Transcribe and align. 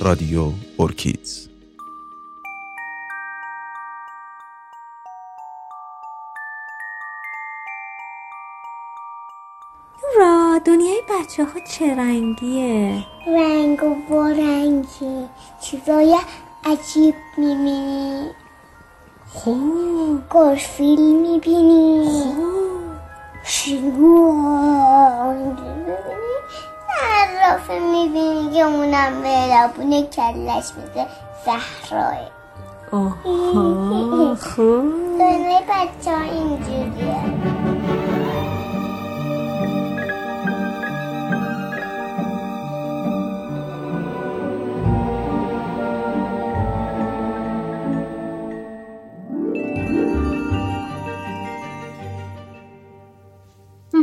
رادیو 0.00 0.52
اورکیدز. 0.76 1.48
را 10.18 10.60
دنیای 10.64 11.02
بچه 11.10 11.44
ها 11.44 11.60
چه 11.72 11.96
رنگیه؟ 11.96 13.04
رنگ 13.26 13.82
و 13.82 13.94
بارنگی 14.10 15.28
چیزای 15.60 16.18
عجیب 16.64 17.14
می‌بینی. 17.36 18.30
خوب. 19.28 20.22
گرفیل 20.30 21.00
می‌بینی. 21.00 22.04
خوب. 22.04 22.38
شلوغ 23.44 24.38
صرافه 27.00 27.78
می‌بینی 27.78 28.54
که 28.54 28.62
اونم 28.62 29.22
به 29.22 30.02
کلش 30.02 30.64
میده. 30.76 31.06
زهراه 31.44 32.16
آها 32.92 34.34
خوب. 34.54 35.18
دنیای 35.18 35.60
بچه 35.68 36.16
ها 36.16 36.22
اینجوریه. 36.22 37.57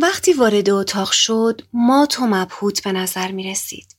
وقتی 0.01 0.33
وارد 0.33 0.69
اتاق 0.69 1.11
شد 1.11 1.61
مات 1.73 2.19
و 2.19 2.27
مبهوت 2.27 2.83
به 2.83 2.91
نظر 2.91 3.31
می 3.31 3.51
رسید. 3.51 3.95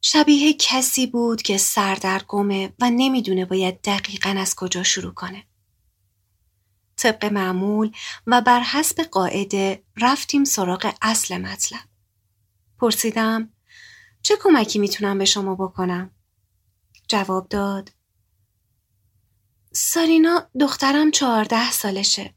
شبیه 0.00 0.52
کسی 0.52 1.06
بود 1.06 1.42
که 1.42 1.58
سردرگمه 1.58 2.72
و 2.80 2.90
نمی‌دونه 2.90 3.44
باید 3.44 3.80
دقیقا 3.80 4.34
از 4.38 4.54
کجا 4.54 4.82
شروع 4.82 5.14
کنه. 5.14 5.44
طبق 6.96 7.24
معمول 7.24 7.92
و 8.26 8.40
بر 8.40 8.60
حسب 8.60 9.02
قاعده 9.02 9.84
رفتیم 9.96 10.44
سراغ 10.44 10.94
اصل 11.02 11.38
مطلب. 11.38 11.80
پرسیدم 12.78 13.52
چه 14.22 14.36
کمکی 14.42 14.78
می‌تونم 14.78 15.18
به 15.18 15.24
شما 15.24 15.54
بکنم؟ 15.54 16.10
جواب 17.08 17.48
داد 17.48 17.92
سارینا 19.72 20.48
دخترم 20.60 21.10
چهارده 21.10 21.70
سالشه. 21.70 22.34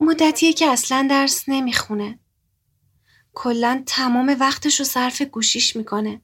مدتیه 0.00 0.52
که 0.52 0.66
اصلا 0.66 1.06
درس 1.10 1.44
نمی‌خونه. 1.48 2.18
کلا 3.34 3.82
تمام 3.86 4.36
وقتش 4.40 4.78
رو 4.78 4.84
صرف 4.84 5.22
گوشیش 5.22 5.76
می‌کنه. 5.76 6.22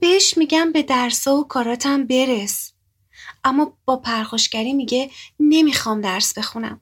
بهش 0.00 0.38
میگم 0.38 0.72
به 0.72 0.82
درسا 0.82 1.36
و 1.36 1.48
کاراتم 1.48 2.06
برس. 2.06 2.72
اما 3.44 3.78
با 3.84 3.96
پرخاشگری 3.96 4.72
میگه 4.72 5.10
نمی‌خوام 5.40 6.00
درس 6.00 6.38
بخونم. 6.38 6.80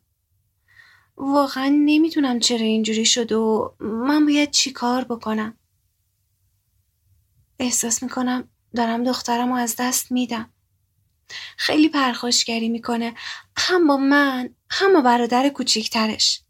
واقعا 1.16 1.68
نمی‌دونم 1.68 2.38
چرا 2.38 2.66
اینجوری 2.66 3.04
شد 3.04 3.32
و 3.32 3.74
من 3.80 4.26
باید 4.26 4.50
چی 4.50 4.72
کار 4.72 5.04
بکنم. 5.04 5.58
احساس 7.58 8.02
می‌کنم 8.02 8.48
دارم 8.76 9.04
دخترم 9.04 9.48
رو 9.48 9.54
از 9.54 9.76
دست 9.78 10.12
میدم. 10.12 10.50
خیلی 11.56 11.88
پرخاشگری 11.88 12.68
می‌کنه 12.68 13.14
هم 13.56 13.86
با 13.86 13.96
من 13.96 14.54
هم 14.74 14.92
با 14.92 15.00
برادر 15.00 15.48
کوچیکترش. 15.48 16.40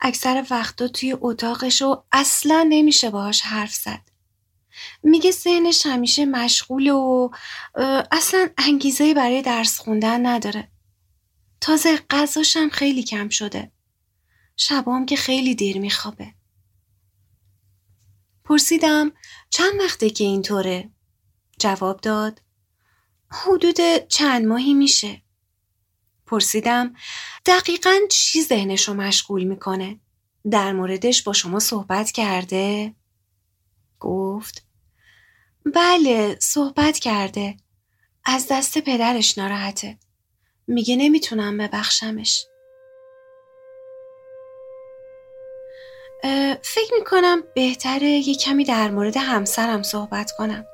اکثر 0.00 0.46
وقتا 0.50 0.88
توی 0.88 1.16
اتاقش 1.20 1.82
و 1.82 2.02
اصلا 2.12 2.66
نمیشه 2.68 3.10
باهاش 3.10 3.40
حرف 3.40 3.74
زد. 3.74 4.00
میگه 5.02 5.30
ذهنش 5.30 5.86
همیشه 5.86 6.24
مشغول 6.24 6.88
و 6.90 7.30
اصلا 8.12 8.48
انگیزه 8.58 9.14
برای 9.14 9.42
درس 9.42 9.78
خوندن 9.78 10.26
نداره. 10.26 10.68
تازه 11.60 11.96
غذاش 12.10 12.56
هم 12.56 12.70
خیلی 12.70 13.02
کم 13.02 13.28
شده. 13.28 13.72
شبام 14.56 15.06
که 15.06 15.16
خیلی 15.16 15.54
دیر 15.54 15.78
میخوابه. 15.78 16.34
پرسیدم 18.44 19.12
چند 19.50 19.80
وقته 19.80 20.10
که 20.10 20.24
اینطوره؟ 20.24 20.90
جواب 21.58 22.00
داد 22.00 22.42
حدود 23.30 23.76
چند 24.08 24.46
ماهی 24.46 24.74
میشه. 24.74 25.22
پرسیدم 26.26 26.94
دقیقا 27.46 27.98
چی 28.10 28.42
ذهنش 28.42 28.88
رو 28.88 28.94
مشغول 28.94 29.44
می‌کنه؟ 29.44 30.00
در 30.50 30.72
موردش 30.72 31.22
با 31.22 31.32
شما 31.32 31.58
صحبت 31.58 32.10
کرده؟ 32.10 32.94
گفت 34.00 34.66
بله 35.74 36.38
صحبت 36.40 36.98
کرده. 36.98 37.56
از 38.24 38.46
دست 38.50 38.78
پدرش 38.78 39.38
ناراحته. 39.38 39.98
میگه 40.66 40.96
نمی‌تونم 40.96 41.58
ببخشمش. 41.58 42.46
فکر 46.62 46.94
می‌کنم 46.98 47.42
بهتره 47.54 48.08
یه 48.08 48.34
کمی 48.34 48.64
در 48.64 48.90
مورد 48.90 49.16
همسرم 49.16 49.82
صحبت 49.82 50.32
کنم. 50.38 50.66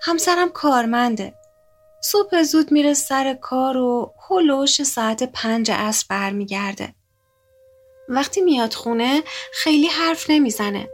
همسرم 0.00 0.48
کارمنده. 0.48 1.34
صبح 2.04 2.42
زود 2.42 2.72
میره 2.72 2.94
سر 2.94 3.34
کار 3.34 3.76
و 3.76 4.14
هلوش 4.30 4.82
ساعت 4.82 5.22
پنج 5.22 5.70
عصر 5.70 6.06
برمیگرده. 6.08 6.94
وقتی 8.08 8.40
میاد 8.40 8.74
خونه 8.74 9.22
خیلی 9.52 9.86
حرف 9.86 10.30
نمی‌زنه 10.30 10.88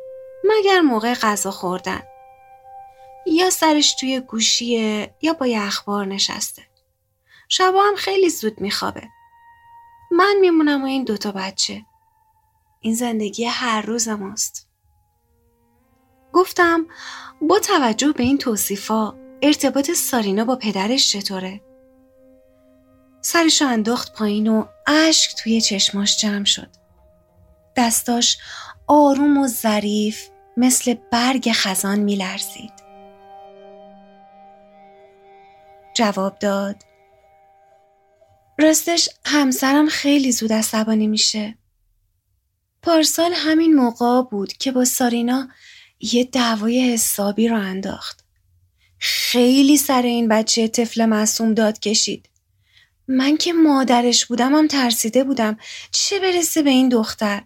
مگر 0.44 0.80
موقع 0.80 1.14
غذا 1.14 1.50
خوردن. 1.50 2.02
یا 3.26 3.50
سرش 3.50 3.94
توی 3.94 4.20
گوشیه 4.20 5.14
یا 5.22 5.32
با 5.32 5.46
یه 5.46 5.62
اخبار 5.62 6.06
نشسته. 6.06 6.62
شبا 7.48 7.82
هم 7.82 7.96
خیلی 7.96 8.30
زود 8.30 8.60
میخوابه. 8.60 9.08
من 10.10 10.36
میمونم 10.40 10.82
و 10.82 10.86
این 10.86 11.04
دوتا 11.04 11.32
بچه. 11.32 11.82
این 12.80 12.94
زندگی 12.94 13.44
هر 13.44 13.82
روز 13.82 14.08
ماست. 14.08 14.68
گفتم 16.32 16.86
با 17.40 17.58
توجه 17.58 18.12
به 18.12 18.22
این 18.22 18.38
توصیفا 18.38 19.29
ارتباط 19.42 19.90
سارینا 19.90 20.44
با 20.44 20.56
پدرش 20.56 21.12
چطوره؟ 21.12 21.60
سرشو 23.20 23.66
انداخت 23.66 24.12
پایین 24.12 24.48
و 24.48 24.64
اشک 24.86 25.36
توی 25.36 25.60
چشماش 25.60 26.16
جمع 26.16 26.44
شد. 26.44 26.68
دستاش 27.76 28.38
آروم 28.86 29.38
و 29.38 29.46
ظریف 29.46 30.28
مثل 30.56 30.94
برگ 31.12 31.50
خزان 31.52 31.98
میلرزید. 31.98 32.72
جواب 35.94 36.38
داد 36.38 36.76
راستش 38.58 39.08
همسرم 39.24 39.88
خیلی 39.88 40.32
زود 40.32 40.52
عصبانی 40.52 41.06
میشه. 41.06 41.58
پارسال 42.82 43.32
همین 43.34 43.74
موقع 43.74 44.22
بود 44.22 44.52
که 44.52 44.72
با 44.72 44.84
سارینا 44.84 45.48
یه 46.00 46.24
دعوای 46.24 46.92
حسابی 46.92 47.48
رو 47.48 47.56
انداخت. 47.56 48.24
خیلی 49.00 49.76
سر 49.76 50.02
این 50.02 50.28
بچه 50.28 50.68
طفل 50.68 51.04
معصوم 51.04 51.54
داد 51.54 51.80
کشید. 51.80 52.28
من 53.08 53.36
که 53.36 53.52
مادرش 53.52 54.26
بودم 54.26 54.54
هم 54.54 54.66
ترسیده 54.66 55.24
بودم 55.24 55.58
چه 55.90 56.20
برسه 56.20 56.62
به 56.62 56.70
این 56.70 56.88
دختر. 56.88 57.42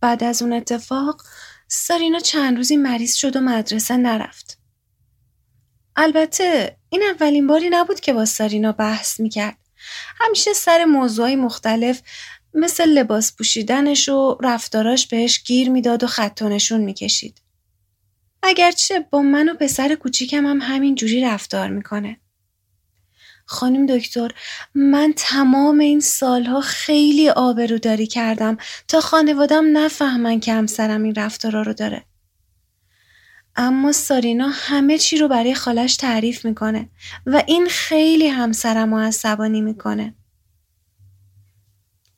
بعد 0.00 0.24
از 0.24 0.42
اون 0.42 0.52
اتفاق 0.52 1.22
سارینا 1.68 2.18
چند 2.18 2.56
روزی 2.56 2.76
مریض 2.76 3.14
شد 3.14 3.36
و 3.36 3.40
مدرسه 3.40 3.96
نرفت. 3.96 4.58
البته 5.96 6.76
این 6.88 7.02
اولین 7.02 7.46
باری 7.46 7.68
نبود 7.70 8.00
که 8.00 8.12
با 8.12 8.24
سارینا 8.24 8.72
بحث 8.72 9.20
می‌کرد. 9.20 9.58
همیشه 10.20 10.52
سر 10.52 10.84
موضوعی 10.84 11.36
مختلف 11.36 12.02
مثل 12.54 12.88
لباس 12.88 13.36
پوشیدنش 13.36 14.08
و 14.08 14.38
رفتاراش 14.42 15.06
بهش 15.06 15.42
گیر 15.42 15.70
می‌داد 15.70 16.04
و 16.04 16.06
خط 16.06 16.42
و 16.42 16.48
نشون 16.48 16.80
می‌کشید. 16.80 17.40
اگرچه 18.44 19.00
با 19.10 19.22
من 19.22 19.48
و 19.48 19.54
پسر 19.54 19.94
کوچیکم 19.94 20.46
هم 20.46 20.60
همین 20.60 20.94
جوری 20.94 21.20
رفتار 21.20 21.68
می‌کنه. 21.68 22.16
خانم 23.46 23.86
دکتر 23.86 24.30
من 24.74 25.12
تمام 25.16 25.78
این 25.78 26.00
سالها 26.00 26.60
خیلی 26.60 27.28
آبروداری 27.28 28.06
کردم 28.06 28.56
تا 28.88 29.00
خانوادم 29.00 29.78
نفهمن 29.78 30.40
که 30.40 30.52
همسرم 30.52 31.02
این 31.02 31.14
رفتارا 31.14 31.62
رو 31.62 31.72
داره. 31.72 32.04
اما 33.56 33.92
سارینا 33.92 34.48
همه 34.52 34.98
چی 34.98 35.18
رو 35.18 35.28
برای 35.28 35.54
خالش 35.54 35.96
تعریف 35.96 36.44
می‌کنه 36.44 36.88
و 37.26 37.42
این 37.46 37.66
خیلی 37.68 38.28
همسرم 38.28 38.94
رو 38.94 39.00
عصبانی 39.00 39.60
می‌کنه. 39.60 40.14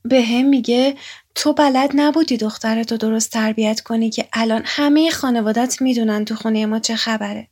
به 0.02 0.22
هم 0.22 0.44
میگه 0.44 0.96
تو 1.36 1.52
بلد 1.52 1.90
نبودی 1.94 2.36
دخترتو 2.36 2.96
درست 2.96 3.30
تربیت 3.30 3.80
کنی 3.80 4.10
که 4.10 4.28
الان 4.32 4.62
همه 4.64 5.10
خانوادت 5.10 5.82
می‌دونن 5.82 6.24
تو 6.24 6.34
خونه 6.34 6.66
ما 6.66 6.78
چه 6.78 6.96
خبره. 6.96 7.48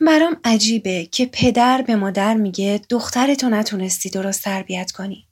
برام 0.00 0.40
عجیبه 0.44 1.06
که 1.06 1.26
پدر 1.26 1.82
به 1.82 1.96
مادر 1.96 2.34
میگه 2.34 2.80
دخترتو 2.88 3.48
نتونستی 3.48 4.10
درست 4.10 4.44
تربیت 4.44 4.92
کنی. 4.92 5.28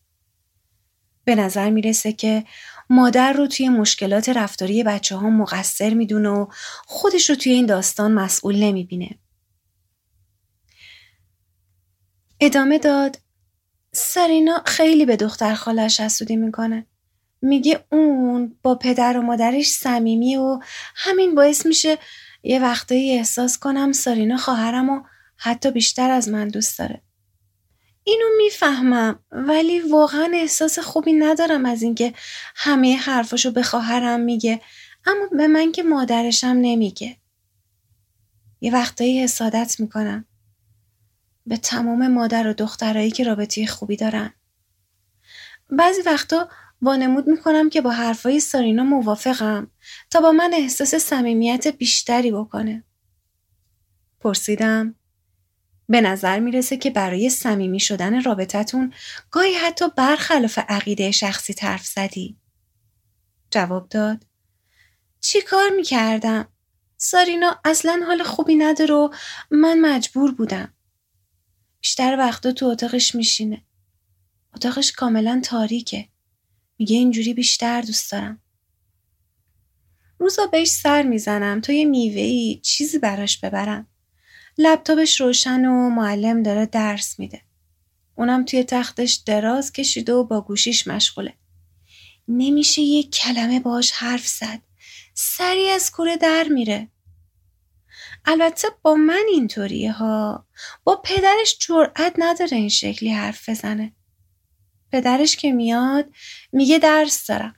به 1.25 1.35
نظر 1.35 1.71
می‌رسه 1.71 2.13
که 2.13 2.45
مادر 2.91 3.33
رو 3.33 3.47
توی 3.47 3.69
مشکلات 3.69 4.29
رفتاری 4.29 4.83
بچه 4.83 5.17
ها 5.17 5.31
مقصر 5.31 5.95
می‌دونه 5.95 6.29
و 6.29 6.47
خودش 6.87 7.31
رو 7.31 7.37
توی 7.37 7.53
این 7.53 7.67
داستان 7.67 8.13
مسئول 8.13 8.57
نمی‌بینه. 8.57 9.19
ادامه 12.41 12.79
داد 12.79 13.26
سرینا 13.97 14.63
خیلی 14.67 15.05
به 15.05 15.17
دختر 15.17 15.55
خالش 15.55 16.01
حسودی 16.01 16.37
می‌کنه. 16.37 16.87
میگه 17.43 17.85
اون 17.93 18.57
با 18.63 18.75
پدر 18.75 19.19
و 19.19 19.23
مادرش 19.23 19.71
صمیمی 19.71 20.37
و 20.37 20.61
همین 20.95 21.35
باعث 21.35 21.67
میشه 21.67 21.99
یه 22.43 22.61
وقتایی 22.61 23.13
احساس 23.13 23.59
کنم 23.59 23.93
سارینا 23.93 24.37
خواهرم 24.37 24.91
و 24.91 25.03
حتی 25.37 25.71
بیشتر 25.71 26.11
از 26.11 26.29
من 26.29 26.49
دوست 26.49 26.79
داره. 26.79 27.03
اینو 28.05 28.27
می‌فهمم 28.37 29.19
ولی 29.33 29.81
واقعا 29.81 30.31
احساس 30.35 30.79
خوبی 30.79 31.13
ندارم 31.13 31.67
از 31.67 31.83
اینکه 31.83 32.15
همه 32.57 32.97
حرفاشو 32.97 33.51
به 33.51 33.63
خواهرم 33.63 34.21
میگه 34.21 34.61
اما 35.07 35.27
به 35.33 35.47
من 35.47 35.73
که 35.73 35.83
مادرشم 35.83 36.59
نمیگه. 36.61 37.17
یه 38.61 38.73
وقتایی 38.73 39.23
حسادت 39.23 39.81
می‌کنم. 39.81 40.25
به 41.47 41.57
تمام 41.57 42.09
مادر 42.09 42.47
و 42.47 42.53
دخترایی 42.53 43.11
که 43.11 43.25
رابطه 43.25 43.67
خوبی 43.67 43.97
دارن. 43.97 44.33
بعضی 45.71 46.03
وقتا 46.03 46.49
وانمود 46.83 47.29
می‌کنم 47.29 47.71
که 47.71 47.81
با 47.81 47.91
حرفای 47.91 48.41
سارینا 48.41 48.85
موافقم 48.85 49.71
تا 50.11 50.21
با 50.21 50.33
من 50.33 50.51
احساس 50.55 50.95
صمیمیت 50.95 51.67
بیشتری 51.69 52.33
بکنه. 52.33 52.85
پرسیدم 54.21 54.95
به 55.89 56.01
نظر 56.01 56.39
می‌رسه 56.39 56.77
که 56.77 56.91
برای 56.91 57.31
صمیمی 57.31 57.81
شدن 57.81 58.23
رابطتون 58.23 58.93
گاهی 59.31 59.55
حتی 59.55 59.85
برخلاف 59.97 60.59
عقیده 60.59 61.11
شخصی 61.11 61.55
طرف 61.55 61.87
زدی. 61.87 62.37
جواب 63.51 63.89
داد 63.89 64.27
چی 65.21 65.43
کار 65.43 65.71
می‌کردم؟ 65.77 66.49
سارینا 66.97 67.61
اصلا 67.65 68.01
حال 68.07 68.23
خوبی 68.23 68.55
نداره 68.55 68.95
و 68.95 69.09
من 69.51 69.81
مجبور 69.81 70.35
بودم. 70.35 70.73
بیشتر 71.87 72.17
وقتا 72.19 72.53
تو 72.53 72.67
اتاقش 72.67 73.15
میشینه. 73.15 73.63
اتاقش 74.55 74.93
کاملا 74.93 75.41
تاریکه. 75.45 76.09
میگه 76.79 76.97
اینجوری 76.97 77.35
بیشتر 77.35 77.81
دوست 77.81 78.13
دارم. 78.13 78.43
روزا 80.19 80.47
بهش 80.47 80.69
سر 80.69 81.03
می‌زنم 81.03 81.61
تا 81.61 81.73
یه 81.73 81.85
میوهی 81.85 82.61
چیزی 82.63 82.99
براش 82.99 83.39
ببرم. 83.39 83.87
لپتاپش 84.59 85.21
روشن 85.21 85.65
و 85.65 85.91
معلم 85.91 86.43
داره 86.43 86.67
درس 86.67 87.19
میده. 87.19 87.41
اونم 88.15 88.45
توی 88.45 88.65
تختش 88.65 89.15
دراز 89.15 89.73
کشیده 89.73 90.13
و 90.13 90.25
با 90.25 90.41
گوشیش 90.41 90.87
مشغوله. 90.87 91.35
نمیشه 92.29 92.83
یک 92.83 93.11
کلمه 93.11 93.61
باش 93.61 93.91
حرف 93.91 94.27
زد. 94.27 94.61
سری 95.15 95.69
از 95.69 95.91
کوره 95.91 96.17
در 96.17 96.47
میره. 96.49 96.89
البته 98.27 98.69
با 98.83 98.95
من 98.95 99.25
اینطوریه 99.29 99.93
ها. 99.93 100.47
با 100.85 101.01
پدرش 101.05 101.59
جرأت 101.61 102.15
نداره 102.19 102.57
این 102.57 102.69
شکلی 102.69 103.11
حرف 103.11 103.49
بزنه. 103.49 103.93
پدرش 104.93 105.37
که 105.37 105.53
میاد 105.53 106.15
میگه 106.53 106.79
درس 106.79 107.27
دارم. 107.27 107.55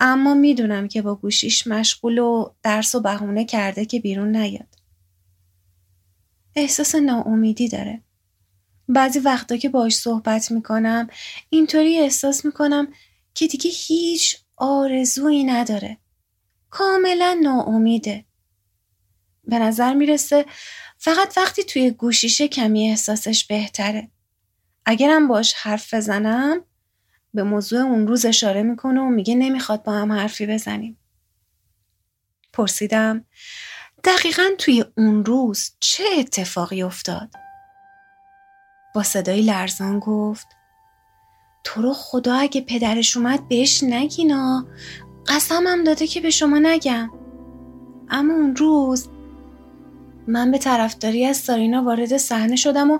اما 0.00 0.34
می‌دونم 0.34 0.88
که 0.88 1.02
با 1.02 1.14
گوشیش 1.14 1.66
مشغول 1.66 2.18
و 2.18 2.54
درس 2.62 2.94
و 2.94 3.00
بهونه 3.00 3.44
کرده 3.44 3.84
که 3.84 4.00
بیرون 4.00 4.36
نیاد. 4.36 4.74
احساس 6.54 6.94
ناامیدی 6.94 7.68
داره. 7.68 8.02
بعضی 8.88 9.18
وقتا 9.18 9.56
که 9.56 9.68
باش 9.68 9.96
صحبت 9.96 10.50
می‌کنم 10.50 11.08
اینطوری 11.50 11.98
احساس 11.98 12.44
می‌کنم 12.44 12.88
که 13.34 13.46
دیگه 13.46 13.70
هیچ 13.70 14.36
آرزویی 14.56 15.44
نداره. 15.44 15.98
کاملا 16.70 17.38
ناامیده. 17.42 18.25
به 19.46 19.58
نظر 19.58 19.94
می‌رسه 19.94 20.44
فقط 20.98 21.34
وقتی 21.36 21.64
توی 21.64 21.90
گوشیشه 21.90 22.48
کمی 22.48 22.88
احساسش 22.88 23.44
بهتره. 23.44 24.10
اگرم 24.84 25.28
باش 25.28 25.54
حرف 25.54 25.94
بزنم 25.94 26.64
به 27.34 27.42
موضوع 27.42 27.80
اون 27.80 28.06
روز 28.06 28.26
اشاره 28.26 28.62
می‌کنه 28.62 29.00
و 29.00 29.08
میگه 29.08 29.34
نمی‌خواد 29.34 29.82
با 29.82 29.92
هم 29.92 30.12
حرفی 30.12 30.46
بزنیم. 30.46 30.98
پرسیدم 32.52 33.24
دقیقا 34.04 34.48
توی 34.58 34.84
اون 34.96 35.24
روز 35.24 35.70
چه 35.80 36.04
اتفاقی 36.18 36.82
افتاد؟ 36.82 37.30
با 38.94 39.02
صدای 39.02 39.42
لرزان 39.42 39.98
گفت 39.98 40.46
تو 41.64 41.82
رو 41.82 41.92
خدا 41.92 42.34
اگه 42.34 42.60
پدرش 42.60 43.16
اومد 43.16 43.48
بهش 43.48 43.82
نگینا 43.82 44.66
قسمم 45.26 45.84
داده 45.84 46.06
که 46.06 46.20
به 46.20 46.30
شما 46.30 46.58
نگم 46.58 47.10
اما 48.08 48.34
اون 48.34 48.56
روز 48.56 49.08
من 50.26 50.50
به 50.50 50.58
طرفداری 50.58 51.24
از 51.26 51.36
سارینا 51.36 51.82
وارد 51.82 52.16
صحنه 52.16 52.56
شدم 52.56 52.90
و 52.90 52.98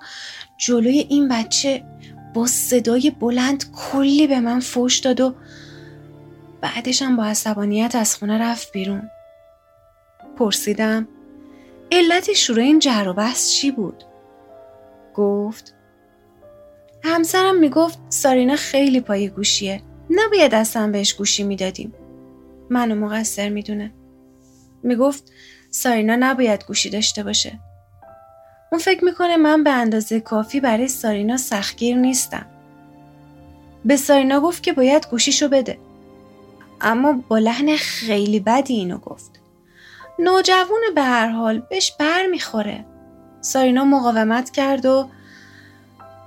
جلوی 0.58 0.98
این 0.98 1.28
بچه 1.28 1.84
با 2.34 2.46
صدای 2.46 3.10
بلند 3.10 3.64
کلی 3.72 4.26
به 4.26 4.40
من 4.40 4.60
فوش 4.60 4.98
داد 4.98 5.20
و 5.20 5.34
بعدشم 6.60 7.16
با 7.16 7.24
عصبانیت 7.24 7.94
از 7.94 8.16
خونه 8.16 8.38
رفت 8.38 8.72
بیرون. 8.72 9.10
پرسیدم 10.38 11.08
علت 11.92 12.32
شروع 12.32 12.62
این 12.62 12.78
جر 12.78 13.12
بحث 13.12 13.50
چی 13.50 13.70
بود؟ 13.70 14.04
گفت 15.14 15.74
همسرم 17.04 17.58
می‌گفت 17.58 17.98
سارینا 18.08 18.56
خیلی 18.56 19.00
پای 19.00 19.28
گوشیه 19.28 19.82
نباید 20.10 20.54
اصلا 20.54 20.90
بهش 20.90 21.14
گوشی 21.14 21.42
می‌دادیم. 21.42 21.94
منو 22.70 22.94
مقصر 22.94 23.48
می‌دونه. 23.48 23.92
می‌گفت 24.82 25.32
سارینا 25.76 26.16
نباید 26.20 26.64
گوشی 26.64 26.90
داشته 26.90 27.22
باشه. 27.22 27.58
اون 28.72 28.80
فکر 28.80 29.04
می‌کنه 29.04 29.36
من 29.36 29.64
به 29.64 29.70
اندازه 29.70 30.20
کافی 30.20 30.60
برای 30.60 30.88
سارینا 30.88 31.36
سختگیر 31.36 31.96
نیستم. 31.96 32.46
به 33.84 33.96
سارینا 33.96 34.40
گفت 34.40 34.62
که 34.62 34.72
باید 34.72 35.06
گوشیشو 35.10 35.48
بده. 35.48 35.78
اما 36.80 37.12
با 37.28 37.38
لحن 37.38 37.76
خیلی 37.76 38.40
بدی 38.40 38.74
اینو 38.74 38.98
گفت. 38.98 39.40
نوجوون 40.18 40.80
به 40.94 41.02
هر 41.02 41.28
حال 41.28 41.58
بهش 41.58 41.92
بر 41.98 42.26
می‌خوره. 42.26 42.84
سارینا 43.40 43.84
مقاومت 43.84 44.50
کرد 44.50 44.86
و 44.86 45.08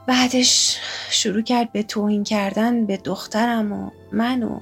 بعدش 0.07 0.77
شروع 1.09 1.41
کرد 1.41 1.71
به 1.71 1.83
توهین 1.83 2.23
کردن 2.23 2.85
به 2.85 2.97
دخترم 2.97 3.71
و 3.71 3.89
من 4.11 4.43
و 4.43 4.59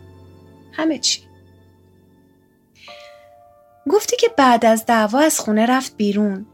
همه 0.74 1.00
چی. 1.00 1.22
گفتی 3.90 4.16
که 4.18 4.28
بعد 4.38 4.66
از 4.66 4.86
دعوا 4.86 5.20
از 5.20 5.40
خونه 5.40 5.66
رفت 5.66 5.98
بیرون 5.98 6.46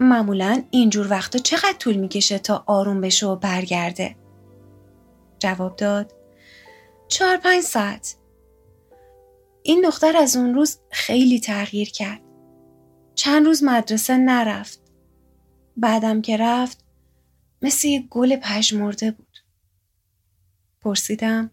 معمولا 0.00 0.62
اینجور 0.70 1.10
وقتا 1.10 1.38
چقدر 1.38 1.76
طول 1.78 1.96
می‌کشه 1.96 2.38
تا 2.38 2.64
آروم 2.66 3.00
بشه 3.00 3.26
و 3.26 3.36
برگرده 3.36 4.16
جواب 5.38 5.76
داد 5.76 6.14
چهار 7.08 7.36
پنج 7.36 7.62
ساعت 7.62 8.16
این 9.62 9.80
دختر 9.80 10.16
از 10.16 10.36
اون 10.36 10.54
روز 10.54 10.78
خیلی 10.90 11.40
تغییر 11.40 11.90
کرد. 11.90 12.20
چند 13.14 13.46
روز 13.46 13.64
مدرسه 13.64 14.16
نرفت. 14.16 14.80
بعدم 15.76 16.22
که 16.22 16.36
رفت 16.36 16.84
مثل 17.62 17.88
یک 17.88 18.08
گل 18.08 18.36
پژمرده 18.36 19.10
بود. 19.10 19.38
پرسیدم 20.80 21.50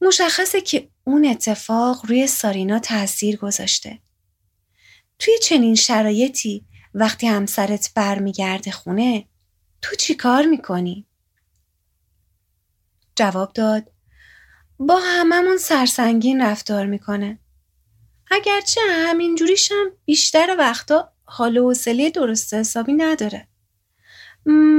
مشخصه 0.00 0.60
که 0.60 0.88
اون 1.08 1.24
اتفاق 1.24 2.06
روی 2.06 2.26
سارینا 2.26 2.78
تاثیر 2.78 3.36
گذاشته. 3.36 3.98
توی 5.18 5.38
چنین 5.42 5.74
شرایطی 5.74 6.64
وقتی 6.94 7.26
همسرت 7.26 7.92
برمیگرده 7.94 8.70
خونه 8.70 9.28
تو 9.82 9.96
چی 9.96 10.14
کار 10.14 10.46
می‌کنی؟ 10.46 11.06
جواب 13.16 13.52
داد 13.52 13.90
با 14.78 15.00
هممون 15.00 15.56
سرسنگین 15.56 16.42
رفتار 16.42 16.86
می‌کنه. 16.86 17.38
اگرچه 18.30 18.80
همینجوریشم 18.90 19.90
بیشتر 20.04 20.56
وقتا 20.58 21.12
حال 21.24 21.56
و 21.56 21.62
حوصله 21.62 22.10
درست 22.10 22.54
حسابی 22.54 22.92
نداره. 22.92 23.48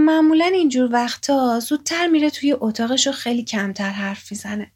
معمولا 0.06 0.46
اینجور 0.46 0.94
وقتا 0.94 1.60
زودتر 1.60 2.08
میره 2.08 2.30
توی 2.30 2.56
اتاقش 2.60 3.08
و 3.08 3.12
خیلی 3.12 3.44
کمتر 3.44 3.90
حرف 3.90 4.32
می‌زنه. 4.32 4.72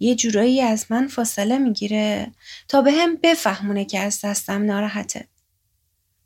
یه 0.00 0.14
جورایی 0.14 0.60
از 0.60 0.86
من 0.90 1.06
فاصله 1.06 1.58
می‌گیره 1.58 2.32
تا 2.68 2.82
به 2.82 2.92
هم 2.92 3.16
بفهمونه 3.16 3.84
که 3.84 4.00
از 4.00 4.20
دستم 4.24 4.64
ناراحته. 4.64 5.28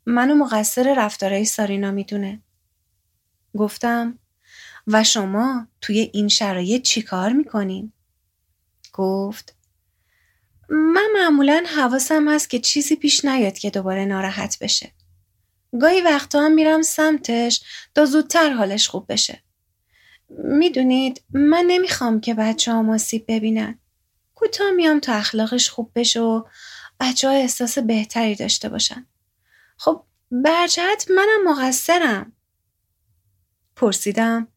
منو 0.05 0.35
مقصر 0.35 0.93
رفتارهای 0.97 1.45
سارینا 1.45 1.91
می‌دونه. 1.91 2.41
گفتم 3.57 4.19
و 4.87 5.03
شما 5.03 5.67
توی 5.81 6.09
این 6.13 6.27
شرایط 6.27 6.81
چی 6.81 7.01
کار 7.01 7.31
می‌کنین؟ 7.31 7.91
گفت 8.93 9.55
من 10.69 11.07
معمولا 11.13 11.63
حواسم 11.75 12.29
هست 12.29 12.49
که 12.49 12.59
چیزی 12.59 12.95
پیش 12.95 13.25
نیاد 13.25 13.57
که 13.57 13.69
دوباره 13.69 14.05
ناراحت 14.05 14.57
بشه. 14.61 14.91
گاهی 15.81 16.01
وقتا 16.01 16.41
هم 16.41 16.51
میرم 16.51 16.81
سمتش 16.81 17.61
تا 17.95 18.05
زودتر 18.05 18.49
حالش 18.49 18.87
خوب 18.87 19.05
بشه. 19.11 19.44
می‌دونید 20.29 21.23
من 21.33 21.65
نمی‌خوام 21.67 22.19
که 22.19 22.33
بچه 22.33 22.73
ها 22.73 22.93
آسیب 22.93 23.25
ببینن. 23.27 23.79
کوتاه 24.35 24.71
میام 24.71 24.99
تا 24.99 25.13
اخلاقش 25.13 25.69
خوب 25.69 25.91
بشه 25.95 26.19
و 26.19 26.43
بچه 26.99 27.27
ها 27.27 27.33
احساس 27.33 27.77
بهتری 27.77 28.35
داشته 28.35 28.69
باشن. 28.69 29.07
خب 29.77 30.03
برجهت 30.31 31.05
منم 31.11 31.43
مقصرم. 31.47 32.31
پرسیدم 33.75 34.47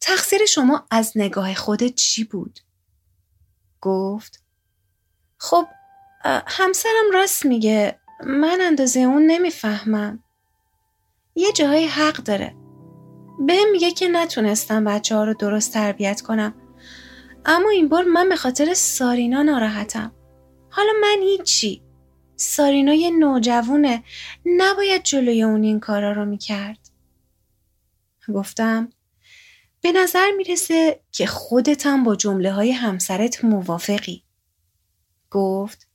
تقصیر 0.00 0.46
شما 0.46 0.86
از 0.90 1.12
نگاه 1.14 1.54
خودت 1.54 1.94
چی 1.94 2.24
بود؟ 2.24 2.60
گفت 3.80 4.42
خب 5.38 5.66
همسرم 6.46 7.10
راست 7.12 7.46
میگه 7.46 8.00
من 8.26 8.58
اندازه 8.60 9.00
اون 9.00 9.26
نمی‌فهمم. 9.26 10.22
یه 11.34 11.52
جایی 11.52 11.86
حق 11.86 12.16
داره. 12.16 12.65
به 13.38 13.58
میگه 13.72 13.90
که 13.90 14.08
نتونستم 14.08 14.84
بچه 14.84 15.16
ها 15.16 15.24
رو 15.24 15.34
درست 15.34 15.72
تربیت 15.72 16.20
کنم. 16.20 16.54
اما 17.44 17.70
این 17.70 17.88
بار 17.88 18.04
من 18.04 18.28
به 18.28 18.36
خاطر 18.36 18.74
سارینا 18.74 19.42
ناراحتم. 19.42 20.12
حالا 20.70 20.92
من 21.02 21.18
هیچی. 21.22 21.82
سارینا 22.36 22.94
یه 22.94 23.10
نوجوونه. 23.10 24.02
نباید 24.46 25.02
جلوی 25.02 25.42
اون 25.42 25.62
این 25.62 25.80
کارا 25.80 26.12
رو 26.12 26.24
می‌کرد. 26.24 26.78
گفتم 28.34 28.88
به 29.80 29.92
نظر 29.92 30.30
می‌رسه 30.36 31.00
که 31.12 31.26
خودتم 31.26 32.04
با 32.04 32.16
جمله 32.16 32.52
های 32.52 32.72
همسرت 32.72 33.44
موافقی. 33.44 34.22
گفت 35.30 35.88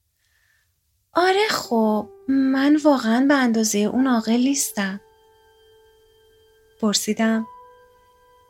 آره 1.14 1.48
خب 1.50 2.10
من 2.28 2.76
واقعا 2.76 3.26
به 3.28 3.34
اندازه 3.34 3.80
اون 3.80 4.08
عاقل 4.08 4.38
نیستم. 4.38 5.02
پرسیدم 6.82 7.48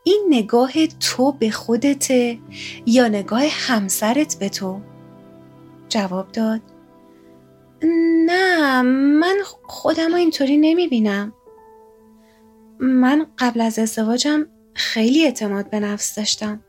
این 0.04 0.26
نگاه 0.30 0.88
تو 0.88 1.32
به 1.32 1.52
خودته 1.52 2.40
یا 2.86 3.08
نگاه 3.08 3.42
همسرت 3.50 4.40
به 4.40 4.50
تو؟ 4.50 4.82
جواب 5.90 6.32
داد 6.32 6.62
نه 8.26 8.82
من 8.82 9.38
خودم 9.64 10.14
اینطوری 10.14 10.58
نمی 10.58 10.88
بینم. 10.88 11.34
من 12.80 13.26
قبل 13.38 13.62
از 13.62 13.80
ازدواجم 13.80 14.46
خیلی 14.74 15.26
اعتماد 15.26 15.70
به 15.70 15.80
نفس 15.80 16.16
داشتم. 16.16 16.64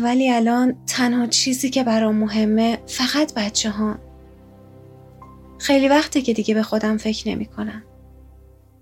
ولی 0.00 0.30
الان 0.30 0.76
تنها 0.86 1.26
چیزی 1.26 1.70
که 1.70 1.84
برام 1.84 2.16
مهمه 2.16 2.78
فقط 2.86 3.34
بچه 3.34 3.70
ها. 3.70 3.98
خیلی 5.58 5.88
وقته 5.88 6.22
که 6.22 6.32
دیگه 6.32 6.54
به 6.54 6.62
خودم 6.62 6.96
فکر 6.96 7.28
نمی 7.28 7.46
کنم. 7.46 7.82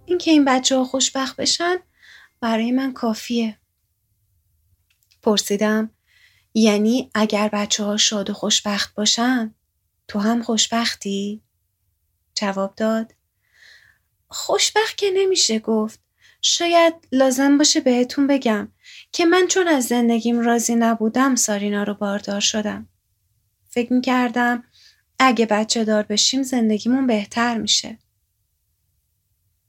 اینکه 0.06 0.30
این 0.30 0.44
بچه 0.44 0.76
ها 0.76 0.84
خوشبخت 0.84 1.36
بشن 1.36 1.76
برای 2.40 2.72
من 2.72 2.92
کافیه. 2.92 3.58
پرسیدم 5.22 5.90
یعنی 6.54 7.10
اگر 7.14 7.48
بچه 7.48 7.84
ها 7.84 7.96
شاد 7.96 8.30
و 8.30 8.32
خوشبخت 8.32 8.94
باشن 8.94 9.54
تو 10.08 10.18
هم 10.18 10.42
خوشبختی؟ 10.42 11.42
جواب 12.34 12.74
داد 12.74 13.14
خوشبخت 14.28 14.96
که 14.96 15.10
نمیشه 15.14 15.58
گفت 15.58 16.00
شاید 16.42 16.94
لازم 17.12 17.58
باشه 17.58 17.80
بهتون 17.80 18.26
بگم 18.26 18.68
که 19.12 19.24
من 19.26 19.46
چون 19.46 19.68
از 19.68 19.84
زندگیم 19.84 20.40
راضی 20.40 20.74
نبودم 20.74 21.34
سارینا 21.34 21.82
رو 21.82 21.94
باردار 21.94 22.40
شدم. 22.40 22.88
فکر 23.68 23.92
می‌کردم 23.92 24.64
اگه 25.18 25.46
بچه 25.46 25.84
دار 25.84 26.02
بشیم 26.02 26.42
زندگیمون 26.42 27.06
بهتر 27.06 27.58
میشه. 27.58 27.98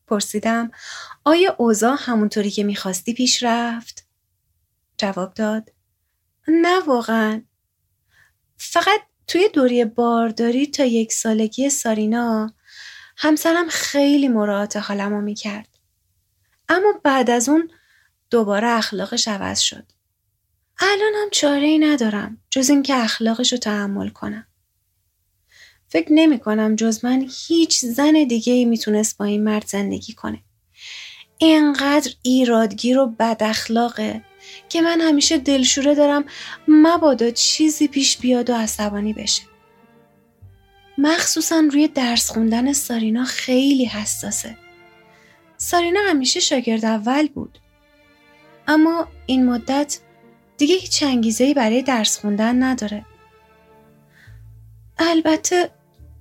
پرسیدم 0.07 0.71
آیا 1.23 1.55
اوضاع 1.57 1.95
همونطوری 1.99 2.51
که 2.51 2.63
می‌خواستی 2.63 3.13
پیش 3.13 3.43
رفت؟ 3.43 4.07
جواب 4.97 5.33
داد 5.33 5.71
نه 6.47 6.79
واقعا. 6.79 7.41
فقط 8.57 9.01
توی 9.27 9.49
دوری 9.49 9.85
بارداری 9.85 10.67
تا 10.67 10.83
یک 10.83 11.13
سالگی 11.13 11.69
سارینا 11.69 12.53
همسرم 13.17 13.69
خیلی 13.69 14.27
مراعات 14.27 14.77
حالمو 14.77 15.21
می‌کرد. 15.21 15.69
اما 16.69 16.93
بعد 17.03 17.29
از 17.29 17.49
اون 17.49 17.71
دوباره 18.29 18.67
اخلاقش 18.67 19.27
عوض 19.27 19.59
شد. 19.59 19.85
الان 20.79 21.13
هم 21.15 21.29
چاره 21.31 21.67
ای 21.67 21.79
ندارم 21.79 22.37
جز 22.49 22.69
اینکه 22.69 22.95
اخلاقش 22.95 23.51
رو 23.51 23.57
تحمل 23.57 24.09
کنم. 24.09 24.47
فکر 25.95 26.13
نمی 26.13 26.39
کنم 26.39 26.75
جز 26.75 27.05
من 27.05 27.29
هیچ 27.47 27.85
زن 27.85 28.13
دیگه 28.13 28.53
ای 28.53 28.65
می‌تونست 28.65 29.17
با 29.17 29.25
این 29.25 29.43
مرد 29.43 29.67
زندگی 29.67 30.13
کنه. 30.13 30.39
اینقدر 31.37 32.11
ایرادگیر 32.21 32.99
و 32.99 33.07
بد 33.19 33.37
اخلاقه 33.43 34.21
که 34.69 34.81
من 34.81 35.01
همیشه 35.01 35.37
دلشوره 35.37 35.95
دارم 35.95 36.25
مبادا 36.67 37.29
چیزی 37.29 37.87
پیش 37.87 38.17
بیاد 38.17 38.49
و 38.49 38.53
عصبانی 38.53 39.13
بشه. 39.13 39.41
مخصوصا 40.97 41.63
روی 41.71 41.87
درس 41.87 42.29
خوندن 42.29 42.73
سارینا 42.73 43.23
خیلی 43.23 43.85
حساسه. 43.85 44.57
سارینا 45.57 45.99
همیشه 46.09 46.39
شاگرد 46.39 46.85
اول 46.85 47.27
بود. 47.27 47.59
اما 48.67 49.07
این 49.25 49.45
مدت 49.45 49.99
دیگه 50.57 50.75
هیچ 50.75 51.03
انگیزه‌ای 51.03 51.53
برای 51.53 51.81
درس 51.81 52.19
خوندن 52.19 52.63
نداره. 52.63 53.05
البته 54.97 55.69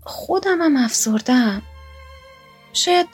خودم 0.04 0.62
هم 0.62 0.76
افسردم. 0.76 1.62
شاید 2.73 3.08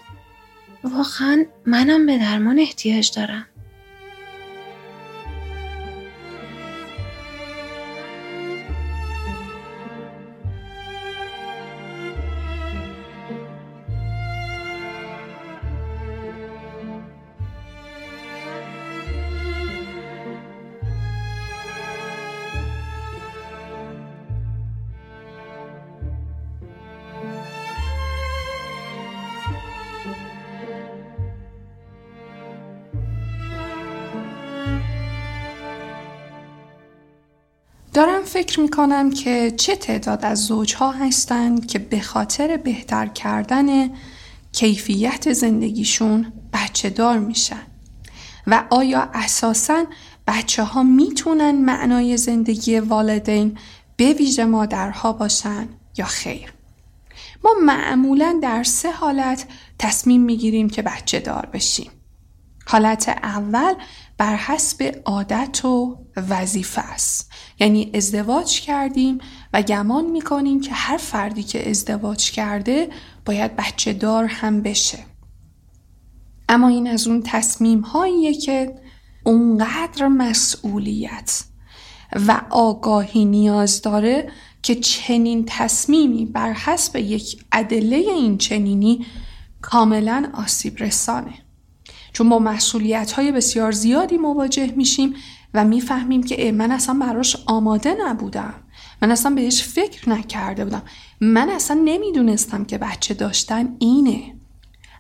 واقعا 0.85 1.47
منم 1.67 2.07
به 2.07 2.19
درمان 2.19 2.59
احتیاج 2.59 3.13
دارم. 3.17 3.47
فکر 38.33 38.61
می 38.61 38.69
کنم 38.69 39.11
که 39.11 39.51
چه 39.57 39.77
تعداد 39.77 40.25
از 40.25 40.47
زوجها 40.47 40.91
هستند 40.91 41.67
که 41.67 41.79
به 41.79 42.01
خاطر 42.01 42.57
بهتر 42.57 43.07
کردن 43.07 43.91
کیفیت 44.53 45.33
زندگیشون 45.33 46.33
بچه 46.53 46.91
دار 46.91 47.19
میشن 47.19 47.63
و 48.47 48.65
آیا 48.71 49.11
اساسا 49.15 49.85
بچه 50.27 50.63
ها 50.63 50.83
می‌تونن 50.83 51.65
معنای 51.65 52.17
زندگی 52.17 52.79
والدین 52.79 53.59
به 53.97 54.13
ویژه 54.13 54.45
مادرها 54.45 55.13
باشن 55.13 55.69
یا 55.99 56.07
خیر؟ 56.07 56.53
ما 57.45 57.51
معمولا 57.63 58.39
در 58.43 58.63
سه 58.63 58.91
حالت 58.93 59.47
تصمیم 59.79 60.23
می‌گیریم 60.23 60.71
که 60.71 60.83
بچه 60.83 61.21
دار 61.21 61.49
بشیم. 61.53 61.91
حالت 62.71 63.09
اول 63.09 63.75
بر 64.19 64.37
حسب 64.37 65.03
عادت 65.05 65.65
و 65.65 65.99
وظیفه 66.17 66.81
است. 66.81 67.33
یعنی 67.61 67.91
ازدواج 67.95 68.61
کردیم 68.61 69.19
و 69.53 69.63
گمان 69.63 70.11
می‌کنیم 70.11 70.61
که 70.61 70.71
هر 70.73 70.97
فردی 70.97 71.43
که 71.43 71.71
ازدواج 71.71 72.31
کرده 72.31 72.89
باید 73.25 73.57
بچه 73.57 73.93
دار 73.93 74.25
هم 74.25 74.63
بشه. 74.63 74.99
اما 76.49 76.69
این 76.69 76.89
از 76.89 77.07
اون 77.07 77.23
تصمیم 77.27 77.81
هاییه 77.81 78.35
که 78.35 78.75
اونقدر 79.25 80.09
مسئولیت 80.09 81.45
و 82.27 82.41
آگاهی 82.51 83.25
نیاز 83.25 83.83
داره 83.83 84.31
که 84.63 84.75
چنین 84.75 85.45
تصمیمی 85.49 86.27
بر 86.27 86.53
حسب 86.53 86.97
یک 86.97 87.45
ادله 87.53 87.97
این 87.97 88.39
چنینی 88.39 89.07
کاملا 89.63 90.31
آسیب 90.35 90.83
رسانه. 90.83 91.50
چون 92.13 92.29
با 92.29 92.39
مسئولیت 92.39 93.13
های 93.13 93.33
بسیار 93.33 93.73
زیادی 93.73 94.17
مواجه 94.17 94.73
میشیم 94.77 95.15
و 95.55 95.65
می‌فهمیم 95.65 96.23
که 96.23 96.53
من 96.53 96.71
اصلا 96.71 96.99
براش 97.01 97.37
آماده 97.47 97.97
نبودم. 98.01 98.55
من 99.03 99.11
اصلا 99.11 99.35
بهش 99.35 99.63
فکر 99.63 100.11
نکرده 100.11 100.65
بودم. 100.65 100.83
من 101.21 101.51
اصلا 101.51 101.81
نمی‌دونستم 101.85 102.65
که 102.65 102.79
بچه 102.79 103.15
داشتن 103.15 103.77
اینه. 103.79 104.35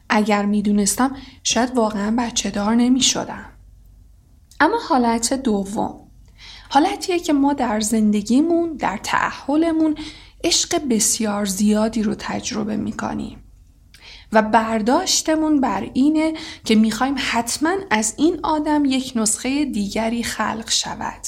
اگر 0.08 0.44
می‌دونستم 0.44 1.16
شاید 1.42 1.76
واقعا 1.76 2.14
بچه 2.18 2.50
دار 2.50 2.74
نمی 2.74 3.00
شدم. 3.00 3.44
اما 4.60 4.76
حالت 4.88 5.34
دوم. 5.34 5.94
حالتیه 6.68 7.18
که 7.18 7.32
ما 7.32 7.52
در 7.52 7.80
زندگیمون 7.80 8.76
در 8.76 9.00
تعهلمون 9.02 9.94
عشق 10.44 10.88
بسیار 10.90 11.44
زیادی 11.44 12.02
رو 12.02 12.14
تجربه 12.18 12.76
می‌کنیم. 12.76 13.38
و 14.32 14.42
برداشتمون 14.42 15.60
بر 15.60 15.90
اینه 15.92 16.34
که 16.64 16.74
می‌خوایم 16.74 17.14
حتما 17.18 17.72
از 17.90 18.14
این 18.16 18.40
آدم 18.42 18.84
یک 18.84 19.12
نسخه 19.16 19.64
دیگری 19.64 20.22
خلق 20.22 20.70
شود. 20.70 21.26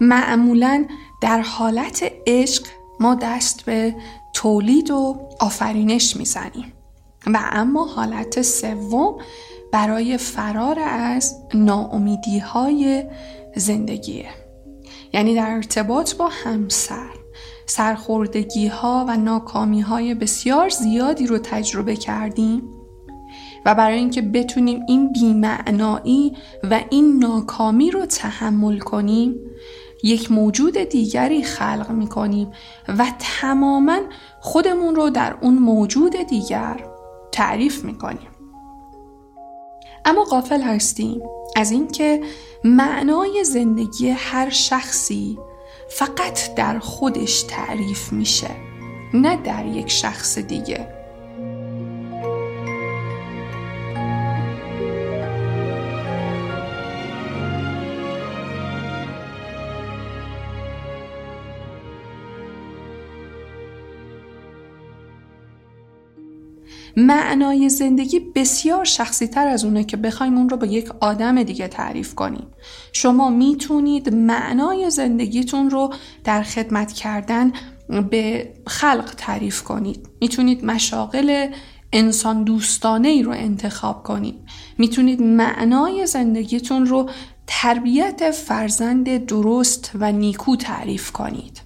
معمولا 0.00 0.84
در 1.22 1.40
حالت 1.40 2.12
عشق 2.26 2.66
ما 3.00 3.14
دست 3.14 3.64
به 3.64 3.94
تولید 4.34 4.90
و 4.90 5.28
آفرینش 5.40 6.16
می‌زنیم. 6.16 6.72
و 7.26 7.40
اما 7.52 7.84
حالت 7.84 8.42
سوم 8.42 9.18
برای 9.72 10.18
فرار 10.18 10.78
از 10.78 11.36
ناامیدی 11.54 12.38
های 12.38 13.04
زندگیه. 13.56 14.30
یعنی 15.12 15.34
در 15.34 15.50
ارتباط 15.50 16.14
با 16.14 16.28
همسر. 16.28 17.21
سرخوردگی 17.72 18.66
ها 18.66 19.04
و 19.08 19.16
ناکامی 19.16 19.80
های 19.80 20.14
بسیار 20.14 20.68
زیادی 20.68 21.26
رو 21.26 21.38
تجربه 21.38 21.96
کردیم 21.96 22.62
و 23.66 23.74
برای 23.74 23.98
اینکه 23.98 24.22
بتونیم 24.22 24.80
این 24.88 25.12
بیمعنایی 25.12 26.36
و 26.70 26.80
این 26.90 27.18
ناکامی 27.18 27.90
رو 27.90 28.06
تحمل 28.06 28.78
کنیم 28.78 29.34
یک 30.02 30.30
موجود 30.30 30.78
دیگری 30.78 31.42
خلق 31.42 31.90
می 31.90 32.06
کنیم 32.06 32.50
و 32.88 33.06
تماما 33.18 34.00
خودمون 34.40 34.94
رو 34.94 35.10
در 35.10 35.36
اون 35.40 35.54
موجود 35.54 36.16
دیگر 36.28 36.84
تعریف 37.32 37.84
می 37.84 37.98
کنیم. 37.98 38.28
اما 40.04 40.24
قافل 40.24 40.60
هستیم 40.60 41.20
از 41.56 41.70
اینکه 41.70 42.20
معنای 42.64 43.44
زندگی 43.44 44.08
هر 44.08 44.50
شخصی 44.50 45.38
فقط 45.94 46.54
در 46.54 46.78
خودش 46.78 47.42
تعریف 47.42 48.12
میشه 48.12 48.50
نه 49.14 49.36
در 49.36 49.66
یک 49.66 49.90
شخص 49.90 50.38
دیگه. 50.38 51.01
معنای 66.96 67.68
زندگی 67.68 68.20
بسیار 68.20 68.84
شخصی 68.84 69.26
تر 69.26 69.46
از 69.48 69.64
اونه 69.64 69.84
که 69.84 69.96
بخوایم 69.96 70.38
اون 70.38 70.48
رو 70.48 70.56
با 70.56 70.66
یک 70.66 70.90
آدم 71.00 71.42
دیگه 71.42 71.68
تعریف 71.68 72.14
کنیم. 72.14 72.46
شما 72.92 73.30
می‌تونید 73.30 74.14
معنای 74.14 74.90
زندگیتون 74.90 75.70
رو 75.70 75.92
در 76.24 76.42
خدمت 76.42 76.92
کردن 76.92 77.52
به 78.10 78.52
خلق 78.66 79.14
تعریف 79.16 79.62
کنید. 79.62 80.08
می‌تونید 80.20 80.64
مشاغل 80.64 81.46
انسان 81.92 82.44
دوستانه 82.44 83.08
ای 83.08 83.22
رو 83.22 83.32
انتخاب 83.32 84.02
کنید. 84.02 84.34
می‌تونید 84.78 85.22
معنای 85.22 86.06
زندگیتون 86.06 86.86
رو 86.86 87.10
تربیت 87.46 88.30
فرزند 88.30 89.26
درست 89.26 89.90
و 89.94 90.12
نیکو 90.12 90.56
تعریف 90.56 91.10
کنید. 91.10 91.62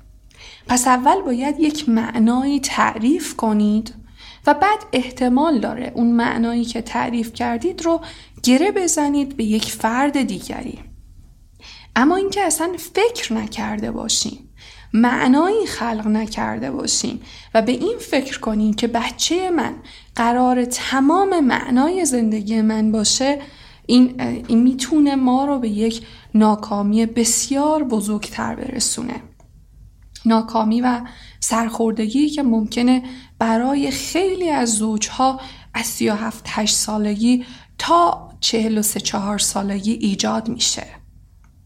پس 0.69 0.89
اول 0.89 1.23
باید 1.23 1.61
یک 1.61 1.89
معنایی 1.89 2.61
تعریف 2.61 3.37
کنید 3.37 3.95
و 4.47 4.55
بعد 4.55 4.79
احتمال 4.93 5.61
داره 5.61 5.93
اون 5.95 6.13
معنایی 6.13 6.65
که 6.65 6.83
تعریف 6.83 7.33
کردید 7.33 7.85
رو 7.85 8.01
گره 8.43 8.73
بزنید 8.73 9.37
به 9.37 9.45
یک 9.45 9.73
فرد 9.73 10.23
دیگری. 10.23 10.79
اما 11.97 12.17
اینکه 12.17 12.43
اصلا 12.43 12.73
فکر 12.95 13.33
نکرده 13.33 13.91
باشیم 13.91 14.39
معنایی 14.93 15.67
خلق 15.67 16.07
نکرده 16.07 16.71
باشیم 16.71 17.21
و 17.55 17.63
به 17.63 17.73
این 17.73 17.99
فکر 17.99 18.41
کنیم 18.41 18.75
که 18.75 18.87
بچه 18.87 19.51
من 19.51 19.75
قرار 20.15 20.65
تمام 20.65 21.41
معنای 21.41 22.05
زندگی 22.05 22.61
من 22.61 22.93
باشه 22.93 23.39
این, 23.87 24.21
این 24.49 24.63
می‌تونه 24.63 25.15
ما 25.15 25.45
رو 25.45 25.59
به 25.59 25.69
یک 25.69 26.07
ناکامی 26.35 27.07
بسیار 27.07 27.85
بزرگتر 27.85 28.55
برسونه. 28.55 29.23
ناکامی 30.27 30.81
و 30.81 31.01
سرخوردگی 31.49 32.31
که 32.31 32.43
ممکنه 32.43 33.03
برای 33.39 33.91
خیلی 33.91 34.51
از 34.51 34.75
زوجها 34.75 35.41
از 35.75 35.87
37 35.87 36.45
8 36.49 36.77
سالگی 36.77 37.45
تا 37.79 38.31
43 38.41 39.01
4 39.01 39.39
سالگی 39.39 39.93
ایجاد 39.93 40.49
میشه. 40.49 40.87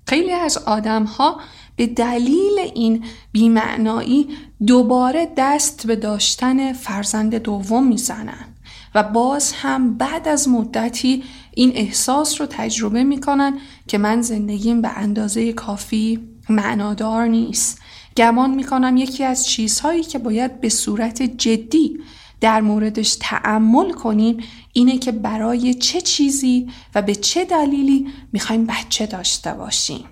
خیلی 0.07 0.33
از 0.33 0.59
آدم 0.59 1.05
ها 1.05 1.41
به 1.77 1.87
دلیل 1.87 2.59
این 2.75 3.05
بیمعنایی 3.33 4.29
دوباره 4.67 5.29
دست 5.37 5.87
به 5.87 5.97
داشتن 5.97 6.73
فرزند 6.73 7.35
دوم 7.35 7.87
می‌زنن 7.87 8.55
و 8.95 9.03
باز 9.03 9.53
هم 9.53 9.95
بعد 9.95 10.29
از 10.29 10.49
مدتی 10.49 11.25
این 11.55 11.73
احساس 11.75 12.41
رو 12.41 12.47
تجربه 12.47 13.05
می‌کنن 13.05 13.59
که 13.89 13.99
من 13.99 14.23
زندگیم 14.23 14.83
به 14.83 14.89
اندازه 14.89 15.53
کافی 15.53 16.21
معنادار 16.49 17.27
نیست. 17.27 17.81
گمان 18.17 18.51
می‌کنم 18.55 18.97
یکی 18.97 19.25
از 19.25 19.47
چیزهایی 19.47 20.03
که 20.03 20.19
باید 20.19 20.61
به 20.61 20.69
صورت 20.69 21.23
جدی 21.23 22.01
در 22.41 22.61
موردش 22.61 23.17
تعمل 23.21 23.93
کنیم 23.93 24.37
اینه 24.73 24.99
که 24.99 25.13
برای 25.13 25.75
چه 25.75 26.01
چیزی 26.01 26.71
و 26.95 27.03
به 27.03 27.15
چه 27.15 27.45
دلیلی 27.45 28.09
می‌خوایم 28.33 28.67
بچه 28.67 29.07
داشته 29.07 29.55
باشیم. 29.55 30.05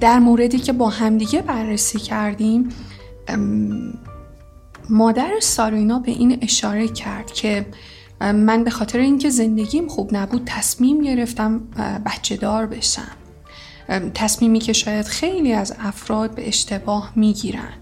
در 0.00 0.18
موردی 0.18 0.58
که 0.58 0.72
با 0.72 0.88
همدیگه 0.88 1.42
بررسی 1.42 1.98
کردیم 1.98 2.68
مادر 4.88 5.30
سارینا 5.40 5.98
به 5.98 6.10
این 6.10 6.38
اشاره 6.42 6.88
کرد 6.88 7.32
که 7.32 7.66
من 8.20 8.64
به 8.64 8.70
خاطر 8.70 8.98
اینکه 8.98 9.30
زندگیم 9.30 9.88
خوب 9.88 10.16
نبود 10.16 10.42
تصمیم 10.46 11.02
گرفتم 11.02 11.60
بچه 12.06 12.36
دار 12.36 12.66
بشم. 12.66 13.12
تصمیمی 14.14 14.58
که 14.58 14.72
شاید 14.72 15.06
خیلی 15.06 15.52
از 15.52 15.74
افراد 15.80 16.34
به 16.34 16.48
اشتباه 16.48 17.12
می‌گیرن. 17.16 17.72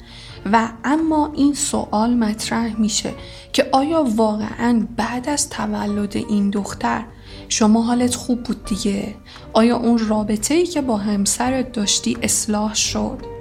و 0.53 0.69
اما 0.85 1.33
این 1.37 1.55
سوال 1.55 2.15
مطرح 2.15 2.81
میشه 2.81 3.15
که 3.53 3.69
آیا 3.73 4.05
واقعا 4.17 4.87
بعد 4.97 5.29
از 5.29 5.51
تولد 5.51 6.17
این 6.17 6.51
دختر 6.51 7.05
شما 7.49 7.83
حالت 7.83 8.15
خوب 8.15 8.43
بود 8.43 8.65
دیگه. 8.65 9.15
آیا 9.53 9.77
اون 9.77 9.99
رابطه 9.99 10.55
ای 10.55 10.67
که 10.67 10.81
با 10.81 10.97
همسرت 10.97 11.73
داشتی 11.73 12.17
اصلاح 12.23 12.75
شد؟ 12.75 13.37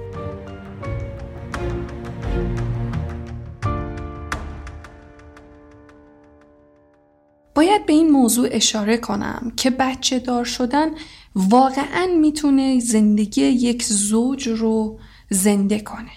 باید 7.54 7.86
به 7.86 7.92
این 7.92 8.10
موضوع 8.10 8.48
اشاره 8.50 8.96
کنم 8.96 9.52
که 9.56 9.70
بچه 9.70 10.18
دار 10.18 10.44
شدن 10.44 10.88
واقعا 11.34 12.06
می‌تونه 12.20 12.80
زندگی 12.80 13.42
یک 13.42 13.82
زوج 13.82 14.48
رو 14.48 14.98
زنده 15.30 15.80
کنه. 15.80 16.10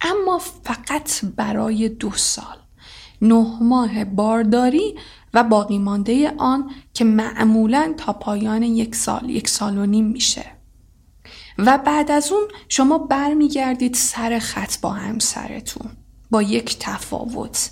اما 0.00 0.38
فقط 0.38 1.24
برای 1.36 1.88
دو 1.88 2.10
سال. 2.10 2.56
نه 3.22 3.62
ماه 3.62 4.04
بارداری 4.04 4.94
و 5.34 5.44
باقی 5.44 5.78
مانده 5.78 6.34
آن 6.38 6.70
که 6.94 7.04
معمولا 7.04 7.94
تا 7.98 8.12
پایان 8.12 8.62
یک 8.62 8.94
سال 8.94 9.30
یک 9.30 9.48
سال 9.48 9.78
و 9.78 9.86
نیم 9.86 10.06
میشه. 10.06 10.44
و 11.58 11.78
بعد 11.78 12.10
از 12.10 12.32
اون 12.32 12.42
شما 12.68 12.98
برمیگردید 12.98 13.94
سر 13.94 14.38
خط 14.38 14.80
با 14.80 14.90
همسرتون 14.90 15.90
با 16.30 16.42
یک 16.42 16.76
تفاوت 16.78 17.70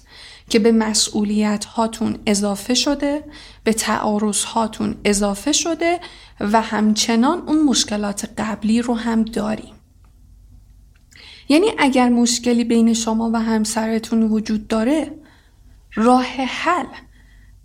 که 0.49 0.59
به 0.59 0.73
مسئولیت 0.73 1.65
هاتون 1.65 2.19
اضافه 2.27 2.75
شده 2.75 3.25
به 3.65 3.73
تعارض 3.73 4.45
هاتون 4.45 4.97
اضافه 5.05 5.53
شده 5.53 6.01
و 6.41 6.61
همچنان 6.61 7.39
اون 7.39 7.63
مشکلات 7.63 8.31
قبلی 8.39 8.83
رو 8.83 8.95
هم 8.95 9.25
داریم. 9.25 9.75
یعنی 11.49 11.67
اگر 11.79 12.09
مشکلی 12.09 12.65
بین 12.65 12.95
شما 12.95 13.31
و 13.35 13.43
همسرتون 13.43 14.23
وجود 14.23 14.69
داره 14.69 15.11
راه 15.95 16.27
حل 16.27 16.87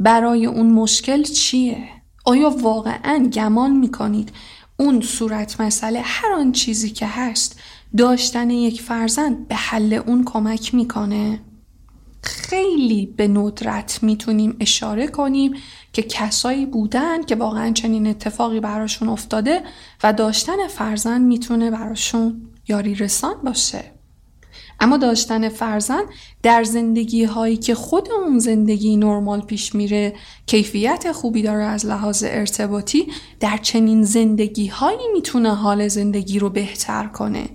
برای 0.03 0.45
اون 0.45 0.69
مشکل 0.69 1.23
چیه؟ 1.23 1.77
آیا 2.25 2.49
واقعا 2.49 3.29
گمان 3.33 3.71
می‌کنید 3.71 4.31
اون 4.77 5.01
صورت 5.01 5.61
مسئله 5.61 6.01
هر 6.03 6.33
آن 6.33 6.51
چیزی 6.51 6.89
که 6.89 7.07
هست 7.07 7.59
داشتن 7.97 8.49
یک 8.49 8.81
فرزند 8.81 9.47
به 9.47 9.55
حل 9.55 9.93
اون 9.93 10.23
کمک 10.25 10.75
می‌کنه؟ 10.75 11.39
خیلی 12.23 13.05
به 13.05 13.27
ندرت 13.27 13.99
می‌تونیم 14.03 14.55
اشاره 14.59 15.07
کنیم 15.07 15.53
که 15.93 16.01
کسایی 16.01 16.65
بودن 16.65 17.23
که 17.23 17.35
واقعا 17.35 17.71
چنین 17.71 18.07
اتفاقی 18.07 18.59
براشون 18.59 19.09
افتاده 19.09 19.61
و 20.03 20.13
داشتن 20.13 20.67
فرزند 20.67 21.21
می‌تونه 21.21 21.71
براشون 21.71 22.41
یاری 22.67 22.95
رسان 22.95 23.35
باشه 23.43 23.92
اما 24.79 24.97
داشتن 24.97 25.49
فرزند 25.49 26.05
در 26.43 26.63
زندگی 26.63 27.23
هایی 27.23 27.57
که 27.57 27.75
خود 27.75 28.09
اون 28.11 28.39
زندگی 28.39 28.97
نرمال 28.97 29.41
پیش 29.41 29.75
میره 29.75 30.13
کیفیت 30.45 31.11
خوبی 31.11 31.41
داره 31.41 31.63
از 31.63 31.85
لحاظ 31.85 32.23
ارتباطی 32.27 33.07
در 33.39 33.57
چنین 33.57 34.03
زندگی 34.03 34.67
هایی 34.67 35.07
می‌تونه 35.13 35.55
حال 35.55 35.87
زندگی 35.87 36.39
رو 36.39 36.49
بهتر 36.49 37.07
کنه. 37.07 37.49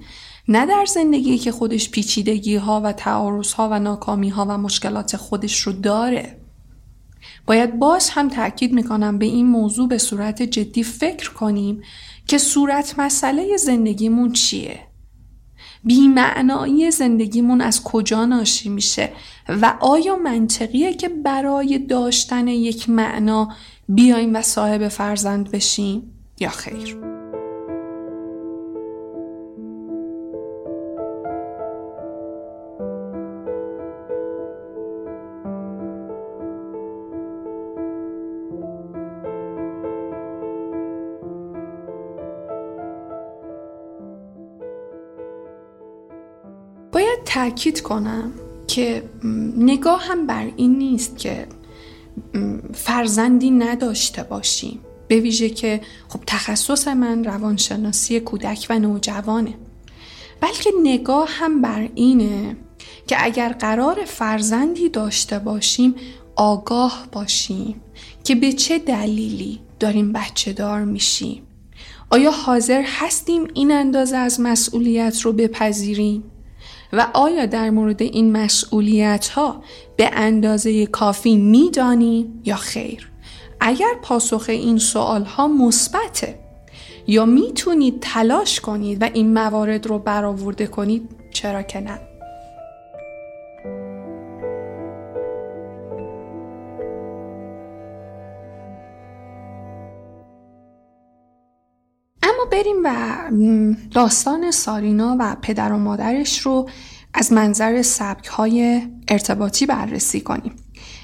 نه 0.48 0.66
در 0.66 0.84
زندگی 0.84 1.38
که 1.38 1.52
خودش 1.52 1.90
پیچیدگی 1.90 2.56
ها 2.56 2.80
و 2.84 2.92
تعارض 2.92 3.52
ها 3.52 3.68
و 3.68 3.78
ناکامی 3.78 4.28
ها 4.28 4.46
و 4.48 4.58
مشکلات 4.58 5.16
خودش 5.16 5.60
رو 5.60 5.72
داره. 5.72 6.40
باید 7.46 7.78
باز 7.78 8.10
هم 8.10 8.28
تاکید 8.28 8.72
می‌کنم 8.72 9.18
به 9.18 9.26
این 9.26 9.46
موضوع 9.46 9.88
به 9.88 9.98
صورت 9.98 10.42
جدی 10.42 10.82
فکر 10.82 11.32
کنیم 11.32 11.82
که 12.26 12.38
صورت 12.38 12.94
مسئله 12.98 13.56
زندگیمون 13.56 14.32
چیه. 14.32 14.87
بیمعنایی 15.88 16.90
زندگیمون 16.90 17.60
از 17.60 17.82
کجا 17.82 18.24
ناشی 18.24 18.68
میشه 18.68 19.12
و 19.48 19.74
آیا 19.80 20.16
منطقیه 20.16 20.94
که 20.94 21.08
برای 21.08 21.78
داشتن 21.78 22.48
یک 22.48 22.90
معنا 22.90 23.48
بیایم 23.88 24.36
و 24.36 24.42
صاحب 24.42 24.88
فرزند 24.88 25.50
بشیم 25.50 26.02
یا 26.40 26.48
خیر؟ 26.48 27.17
باید 46.98 47.24
تاکید 47.24 47.80
کنم 47.80 48.32
که 48.66 49.02
نگاه 49.56 50.02
هم 50.02 50.26
بر 50.26 50.46
این 50.56 50.78
نیست 50.78 51.18
که 51.18 51.46
فرزندی 52.74 53.50
نداشته 53.50 54.22
باشیم. 54.22 54.80
به 55.08 55.20
ویژه 55.20 55.50
که 55.50 55.80
خب 56.08 56.20
تخصص 56.26 56.88
من 56.88 57.24
روانشناسی 57.24 58.20
کودک 58.20 58.66
و 58.70 58.78
نوجوانه. 58.78 59.54
بلکه 60.40 60.70
نگاه 60.82 61.28
هم 61.30 61.62
بر 61.62 61.88
اینه 61.94 62.56
که 63.06 63.16
اگر 63.24 63.48
قرار 63.48 64.04
فرزندی 64.04 64.88
داشته 64.88 65.38
باشیم 65.38 65.94
آگاه 66.36 67.06
باشیم 67.12 67.80
که 68.24 68.34
به 68.34 68.52
چه 68.52 68.78
دلیلی 68.78 69.60
داریم 69.80 70.12
بچه 70.12 70.52
دار 70.52 70.84
میشیم. 70.84 71.42
آیا 72.10 72.30
حاضر 72.30 72.82
هستیم 72.86 73.48
این 73.54 73.72
اندازه 73.72 74.16
از 74.16 74.40
مسئولیت 74.40 75.20
رو 75.20 75.32
بپذیریم؟ 75.32 76.24
و 76.92 77.06
آیا 77.14 77.46
در 77.46 77.70
مورد 77.70 78.02
این 78.02 78.32
مسئولیت 78.32 79.28
ها 79.28 79.62
به 79.96 80.10
اندازه 80.12 80.86
کافی 80.86 81.36
می‌دانیم 81.36 82.42
یا 82.44 82.56
خیر؟ 82.56 83.10
اگر 83.60 83.94
پاسخ 84.02 84.44
این 84.48 84.78
سوال 84.78 85.24
ها 85.24 85.48
مثبته 85.48 86.38
یا 87.06 87.24
می‌تونید 87.24 87.98
تلاش 88.00 88.60
کنید 88.60 89.02
و 89.02 89.08
این 89.14 89.32
موارد 89.32 89.86
رو 89.86 89.98
برآورده 89.98 90.66
کنید 90.66 91.10
چرا 91.30 91.62
که 91.62 91.80
نه؟ 91.80 92.07
بریم 102.58 102.76
و 102.84 102.90
داستان 103.90 104.50
سارینا 104.50 105.16
و 105.20 105.36
پدر 105.42 105.72
و 105.72 105.78
مادرش 105.78 106.38
رو 106.38 106.68
از 107.14 107.32
منظر 107.32 107.82
سبک 107.82 108.26
های 108.26 108.82
ارتباطی 109.08 109.66
بررسی 109.66 110.20
کنیم. 110.20 110.52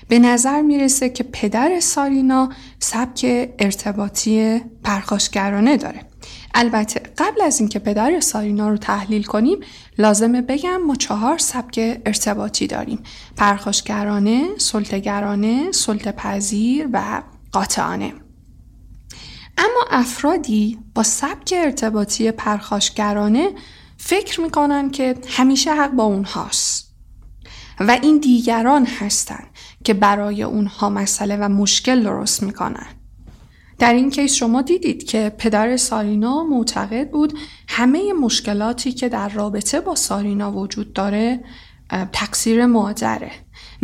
به 0.09 0.19
نظر 0.19 0.63
می‌رسه 0.63 1.09
که 1.09 1.25
پدر 1.25 1.81
سارینا 1.81 2.49
سبک 2.79 3.51
ارتباطی 3.59 4.61
پرخاشگرانه 4.85 5.77
داره. 5.77 6.01
البته 6.55 7.01
قبل 7.19 7.43
از 7.43 7.61
اینکه 7.61 7.79
پدر 7.79 8.21
سارینا 8.21 8.69
رو 8.69 8.77
تحلیل 8.77 9.23
کنیم 9.23 9.59
لازمه 9.99 10.43
بگم 10.43 10.77
ما 10.77 10.95
چهار 10.95 11.39
سبک 11.39 12.01
ارتباطی 12.07 12.67
داریم 12.67 12.99
پرخاشگرانه، 13.37 14.49
سلطگرانه، 14.59 15.73
سلطه 15.73 16.13
پذیر 16.13 16.89
و 16.93 17.23
قاطعانه 17.53 18.13
اما 19.59 19.85
افرادی 19.91 20.79
با 20.95 21.03
سبک 21.03 21.55
ارتباطی 21.57 22.31
پرخاشگرانه 22.31 23.51
فکر 23.97 24.41
می‌کنن 24.41 24.91
که 24.91 25.15
همیشه 25.29 25.75
حق 25.75 25.91
با 25.91 26.05
اونهاست. 26.05 26.95
و 27.81 27.99
این 28.03 28.19
دیگران 28.19 28.87
هستند 28.87 29.47
که 29.85 29.95
برای 29.95 30.43
اونها 30.43 30.91
مسئله 30.91 31.37
و 31.37 31.49
مشکل 31.49 32.03
درست 32.03 32.43
می‌کنن. 32.43 32.87
در 33.79 33.93
این 33.93 34.11
کیس 34.11 34.35
شما 34.35 34.63
دیدید 34.63 35.05
که 35.05 35.35
پدر 35.39 35.77
سارینا 35.77 36.45
معتقد 36.45 37.11
بود 37.11 37.39
همه 37.69 38.13
مشکلاتی 38.13 38.93
که 38.93 39.09
در 39.09 39.29
رابطه 39.29 39.81
با 39.81 39.95
سارینا 39.95 40.53
وجود 40.53 40.93
داره 40.93 41.45
تقصیر 42.13 42.67
مادره. 42.67 43.31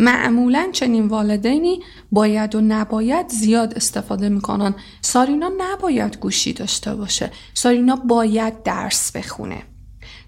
معمولا 0.00 0.68
چنین 0.72 1.08
والدینی 1.08 1.80
باید 2.12 2.54
و 2.54 2.60
نباید 2.60 3.28
زیاد 3.28 3.74
استفاده 3.74 4.28
می‌کنن. 4.28 4.74
سارینا 5.00 5.50
نباید 5.58 6.18
گوشی 6.18 6.52
داشته 6.52 6.94
باشه. 6.94 7.30
سارینا 7.54 7.96
باید 7.96 8.62
درس 8.62 9.12
بخونه. 9.12 9.62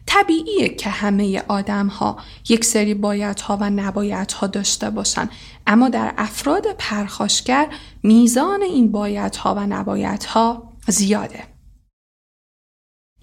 طبیعیه 0.06 0.68
که 0.68 0.90
همه 0.90 1.42
آدم 1.48 1.86
ها 1.86 2.16
یک 2.48 2.64
سری 2.64 2.94
بایدها 2.94 3.58
و 3.60 3.70
نبایدها 3.70 4.46
داشته 4.46 4.90
باشن. 4.90 5.28
اما 5.66 5.88
در 5.88 6.14
افراد 6.18 6.66
پرخاشگر 6.78 7.68
میزان 8.02 8.62
این 8.62 8.92
بایدها 8.92 9.54
و 9.54 9.66
نبایدها 9.66 10.72
زیاده. 10.88 11.44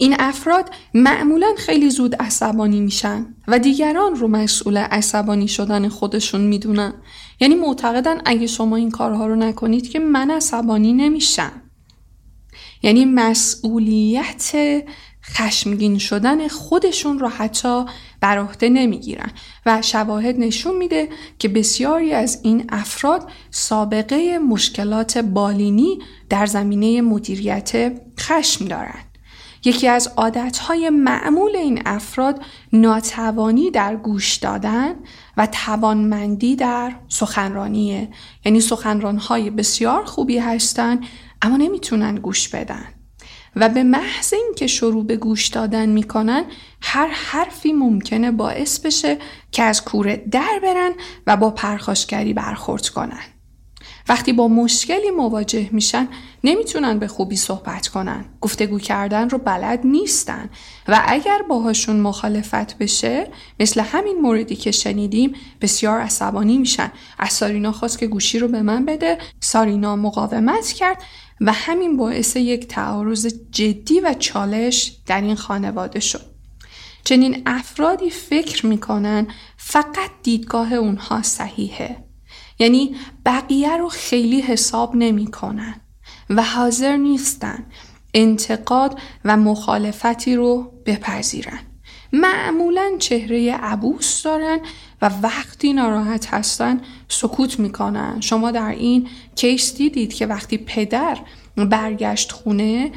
این 0.00 0.16
افراد 0.18 0.70
معمولا 0.94 1.54
خیلی 1.58 1.90
زود 1.90 2.14
عصبانی 2.14 2.80
میشن 2.80 3.26
و 3.48 3.58
دیگران 3.58 4.14
رو 4.14 4.28
مسئول 4.28 4.76
عصبانی 4.76 5.48
شدن 5.48 5.88
خودشون 5.88 6.40
می‌دونن. 6.40 6.94
یعنی 7.40 7.54
معتقدن 7.54 8.20
اگه 8.24 8.46
شما 8.46 8.76
این 8.76 8.90
کارها 8.90 9.26
رو 9.26 9.36
نکنید 9.36 9.90
که 9.90 9.98
من 9.98 10.30
عصبانی 10.30 10.92
نمیشم. 10.92 11.52
یعنی 12.82 13.04
مسئولیت 13.04 14.52
خشمگین 15.24 15.98
شدن 15.98 16.48
خودشون 16.48 17.18
رو 17.18 17.28
حتی 17.28 17.84
بر 18.20 18.38
عهده 18.38 18.68
نمی‌گیرن 18.68 19.30
و 19.66 19.82
شواهد 19.82 20.38
نشون 20.38 20.76
میده 20.76 21.08
که 21.38 21.48
بسیاری 21.48 22.12
از 22.12 22.40
این 22.42 22.64
افراد 22.68 23.30
سابقه 23.50 24.38
مشکلات 24.38 25.18
بالینی 25.18 25.98
در 26.28 26.46
زمینه 26.46 27.00
مدیریت 27.02 28.00
خشم 28.20 28.64
دارند 28.64 29.09
یکی 29.64 29.88
از 29.88 30.12
عادتهای 30.16 30.90
معمول 30.90 31.56
این 31.56 31.82
افراد 31.86 32.42
ناتوانی 32.72 33.70
در 33.70 33.96
گوش 33.96 34.36
دادن 34.36 34.94
و 35.36 35.46
توانمندی 35.46 36.56
در 36.56 36.92
سخنرانیه. 37.08 38.08
یعنی 38.44 38.60
سخنرانهای 38.60 39.50
بسیار 39.50 40.04
خوبی 40.04 40.38
هستند 40.38 41.04
اما 41.42 41.56
نمی‌تونن 41.56 42.14
گوش 42.14 42.48
بدن. 42.48 42.86
و 43.56 43.68
به 43.68 43.82
محض 43.82 44.34
اینکه 44.34 44.66
شروع 44.66 45.04
به 45.04 45.16
گوش 45.16 45.46
دادن 45.46 45.88
می‌کنن 45.88 46.44
هر 46.82 47.06
حرفی 47.06 47.72
ممکنه 47.72 48.30
باعث 48.30 48.80
بشه 48.80 49.18
که 49.52 49.62
از 49.62 49.84
کوره 49.84 50.16
در 50.30 50.60
برن 50.62 50.92
و 51.26 51.36
با 51.36 51.50
پرخاشگری 51.50 52.34
برخورد 52.34 52.88
کنن. 52.88 53.22
وقتی 54.10 54.32
با 54.32 54.48
مشکلی 54.48 55.10
مواجه 55.16 55.68
میشن 55.72 56.08
نمی‌تونن 56.44 56.98
به 56.98 57.08
خوبی 57.08 57.36
صحبت 57.36 57.88
کنن. 57.88 58.24
گفتگو 58.40 58.78
کردن 58.78 59.30
رو 59.30 59.38
بلد 59.38 59.80
نیستن. 59.84 60.50
و 60.88 61.02
اگر 61.06 61.38
باهاشون 61.48 62.00
مخالفت 62.00 62.78
بشه 62.78 63.26
مثل 63.60 63.80
همین 63.80 64.20
موردی 64.20 64.56
که 64.56 64.70
شنیدیم 64.70 65.34
بسیار 65.60 66.00
عصبانی 66.00 66.58
میشن. 66.58 66.92
از 67.18 67.32
سارینا 67.32 67.72
خواست 67.72 67.98
که 67.98 68.06
گوشی 68.06 68.38
رو 68.38 68.48
به 68.48 68.62
من 68.62 68.84
بده. 68.84 69.18
سارینا 69.40 69.96
مقاومت 69.96 70.66
کرد 70.66 71.02
و 71.40 71.52
همین 71.52 71.96
باعث 71.96 72.36
یک 72.36 72.68
تعارض 72.68 73.26
جدی 73.50 74.00
و 74.00 74.14
چالش 74.18 74.96
در 75.06 75.20
این 75.20 75.36
خانواده 75.36 76.00
شد. 76.00 76.30
چنین 77.04 77.42
افرادی 77.46 78.10
فکر 78.10 78.66
می‌کنن 78.66 79.26
فقط 79.56 80.10
دیدگاه 80.22 80.72
اونها 80.72 81.22
صحیحه. 81.22 82.09
یعنی 82.60 82.96
بقیه 83.26 83.76
رو 83.76 83.88
خیلی 83.88 84.40
حساب 84.40 84.96
نمی‌کنن 84.96 85.80
و 86.30 86.42
حاضر 86.42 86.96
نیستن 86.96 87.66
انتقاد 88.14 88.98
و 89.24 89.36
مخالفتی 89.36 90.36
رو 90.36 90.72
بپذیرن. 90.86 91.60
معمولا 92.12 92.92
چهره 92.98 93.52
عبوس 93.52 94.22
دارن 94.22 94.58
و 95.02 95.10
وقتی 95.22 95.72
ناراحت 95.72 96.34
هستن 96.34 96.80
سکوت 97.08 97.58
می‌کنن. 97.58 98.20
شما 98.20 98.50
در 98.50 98.70
این 98.70 99.08
کیس 99.36 99.74
دیدید 99.74 100.14
که 100.14 100.26
وقتی 100.26 100.58
پدر 100.58 101.18
برگشت 101.64 102.32
خونه 102.32 102.90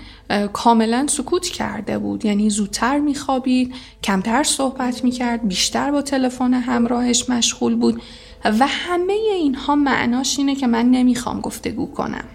کاملا 0.53 1.07
سکوت 1.07 1.47
کرده 1.47 1.97
بود. 1.97 2.25
یعنی 2.25 2.49
زودتر 2.49 2.99
میخوابید 2.99 3.73
کمتر 4.03 4.43
صحبت 4.43 5.03
می‌کرد 5.03 5.47
بیشتر 5.47 5.91
با 5.91 6.01
تلفن 6.01 6.53
همراهش 6.53 7.29
مشغول 7.29 7.75
بود. 7.75 8.01
و 8.45 8.67
همه 8.67 9.13
اینها 9.13 9.75
معناش 9.75 10.37
اینه 10.39 10.55
که 10.55 10.67
من 10.67 10.91
نمی‌خوام 10.91 11.41
گفتگو 11.41 11.91
کنم. 11.91 12.25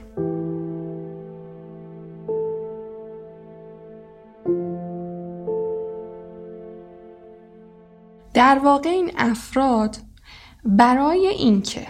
در 8.34 8.58
واقع 8.58 8.88
این 8.90 9.10
افراد 9.18 9.96
برای 10.64 11.26
اینکه 11.26 11.86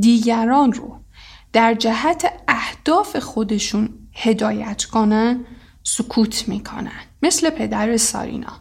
دیگران 0.00 0.72
رو 0.72 1.01
در 1.52 1.74
جهت 1.74 2.32
اهداف 2.48 3.16
خودشون 3.16 3.88
هدایت 4.14 4.84
کنن 4.84 5.44
سکوت 5.82 6.48
می‌کنن. 6.48 7.00
مثل 7.22 7.50
پدر 7.50 7.96
سارینا. 7.96 8.52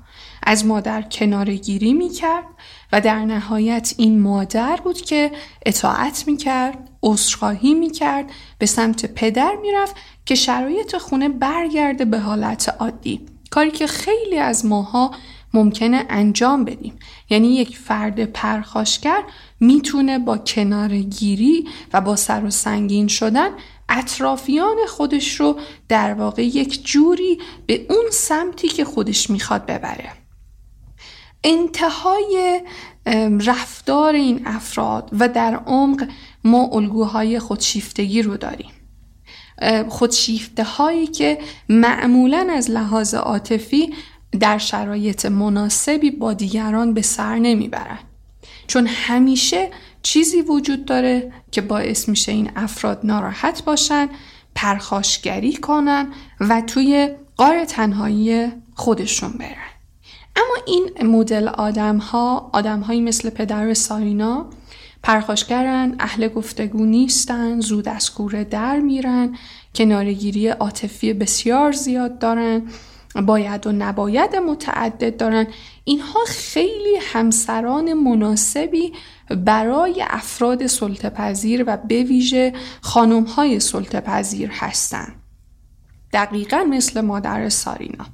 از 0.43 0.65
مادر 0.65 1.01
کنارگیری 1.01 1.93
می‌کرد 1.93 2.45
و 2.91 3.01
در 3.01 3.25
نهایت 3.25 3.93
این 3.97 4.19
مادر 4.19 4.80
بود 4.84 5.01
که 5.01 5.32
اطاعت 5.65 6.23
می‌کرد 6.27 6.89
عذرخواهی 7.04 7.73
می‌کرد 7.73 8.32
به 8.58 8.65
سمت 8.65 9.06
پدر 9.06 9.56
می‌رفت 9.62 9.95
که 10.25 10.36
شرایط 10.36 10.97
خونه 10.97 11.30
برگرده 11.30 12.06
به 12.06 12.19
حالت 12.19 12.75
عادی. 12.80 13.25
کاری 13.49 13.71
که 13.71 13.88
خیلی 13.88 14.38
از 14.38 14.65
ماها 14.65 15.12
ممکنه 15.54 16.06
انجام 16.10 16.66
بدیم. 16.66 17.00
یعنی 17.30 17.56
یک 17.56 17.78
فرد 17.78 18.26
پرخاشگر 18.26 19.24
می‌تونه 19.60 20.20
با 20.20 20.38
کنارگیری 20.38 21.68
و 21.94 22.02
با 22.02 22.16
سر 22.16 22.46
و 22.46 22.50
سنگین 22.50 23.08
شدن 23.08 23.50
اطرافیان 23.90 24.76
خودش 24.88 25.40
رو 25.40 25.60
در 25.90 26.14
واقع 26.14 26.44
یک 26.44 26.86
جوری 26.86 27.40
به 27.66 27.86
اون 27.90 28.06
سمتی 28.12 28.68
که 28.68 28.86
خودش 28.86 29.30
می‌خواد 29.30 29.66
ببره. 29.66 30.10
انتهای 31.44 32.62
رفتار 33.46 34.14
این 34.14 34.42
افراد 34.46 35.10
و 35.20 35.30
در 35.30 35.56
عمق 35.56 36.08
ما 36.44 36.70
الگوهای 36.72 37.40
خودشیفتگی 37.40 38.22
رو 38.22 38.38
داریم. 38.38 38.72
خودشیفته 39.90 40.64
هایی 40.64 41.08
که 41.08 41.38
معمولا 41.70 42.48
از 42.52 42.70
لحاظ 42.70 43.14
عاطفی 43.14 43.94
در 44.39 44.58
شرایط 44.58 45.26
مناسبی 45.26 46.12
با 46.12 46.34
دیگران 46.34 46.94
به 46.94 47.02
سر 47.02 47.36
نمی‌برن. 47.36 48.00
چون 48.67 48.88
همیشه 48.88 49.70
چیزی 50.04 50.41
وجود 50.41 50.86
داره 50.86 51.32
که 51.52 51.62
باعث 51.62 52.10
میشه 52.10 52.32
این 52.32 52.52
افراد 52.56 53.00
ناراحت 53.04 53.63
باشن 53.63 54.10
پرخاشگری 54.56 55.54
کنن 55.54 56.08
و 56.39 56.62
توی 56.62 57.10
قار 57.38 57.65
تنهایی 57.65 58.48
خودشون 58.76 59.32
برن. 59.32 59.72
اما 60.36 60.56
این 60.65 61.08
مدل 61.08 61.48
آدم 61.48 61.98
ها 61.98 62.50
آدم 62.54 62.80
هایی 62.80 63.02
مثل 63.02 63.30
پدر 63.30 63.74
سارینا 63.74 64.46
پرخاشگرن 65.04 65.96
اهل 66.00 66.28
گفتگو 66.28 66.86
نیستن 66.86 67.60
زود 67.60 67.88
از 67.88 68.13
کوره 68.13 68.44
در 68.44 68.80
میرن 68.80 69.36
کنارگیری 69.76 70.48
عاطفی 70.48 71.13
بسیار 71.13 71.72
زیاد 71.72 72.20
دارن 72.20 72.62
باید 73.15 73.67
و 73.67 73.71
نباید 73.71 74.36
متعدد 74.36 75.17
دارن 75.17 75.47
اینها 75.84 76.19
خیلی 76.28 76.97
همسران 77.02 77.93
مناسبی 77.93 78.93
برای 79.30 80.06
افراد 80.08 80.67
سلطه 80.67 81.10
پذیر 81.10 81.63
و 81.67 81.78
به 81.78 82.04
ویژه 82.04 82.54
خانم 82.82 83.24
های 83.24 83.60
سلطه 83.60 84.00
پذیر 84.00 84.50
هستند. 84.54 85.15
دقیقا 86.13 86.63
مثل 86.69 87.02
مادر 87.02 87.50
سارینا. 87.50 88.06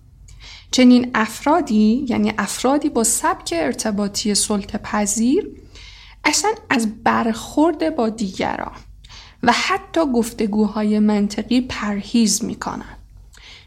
چنین 0.71 1.11
افرادی 1.15 2.05
یعنی 2.09 2.33
افرادی 2.37 2.89
با 2.89 3.03
سبک 3.03 3.53
ارتباطی 3.57 4.35
سلطه 4.35 4.77
پذیر 4.77 5.51
اصلا 6.25 6.51
از 6.69 7.03
برخورد 7.03 7.95
با 7.95 8.09
دیگران 8.09 8.75
و 9.43 9.51
حتی 9.51 10.01
گفتگوهای 10.05 10.99
منطقی 10.99 11.61
پرهیز 11.61 12.43
می‌کنن 12.43 12.96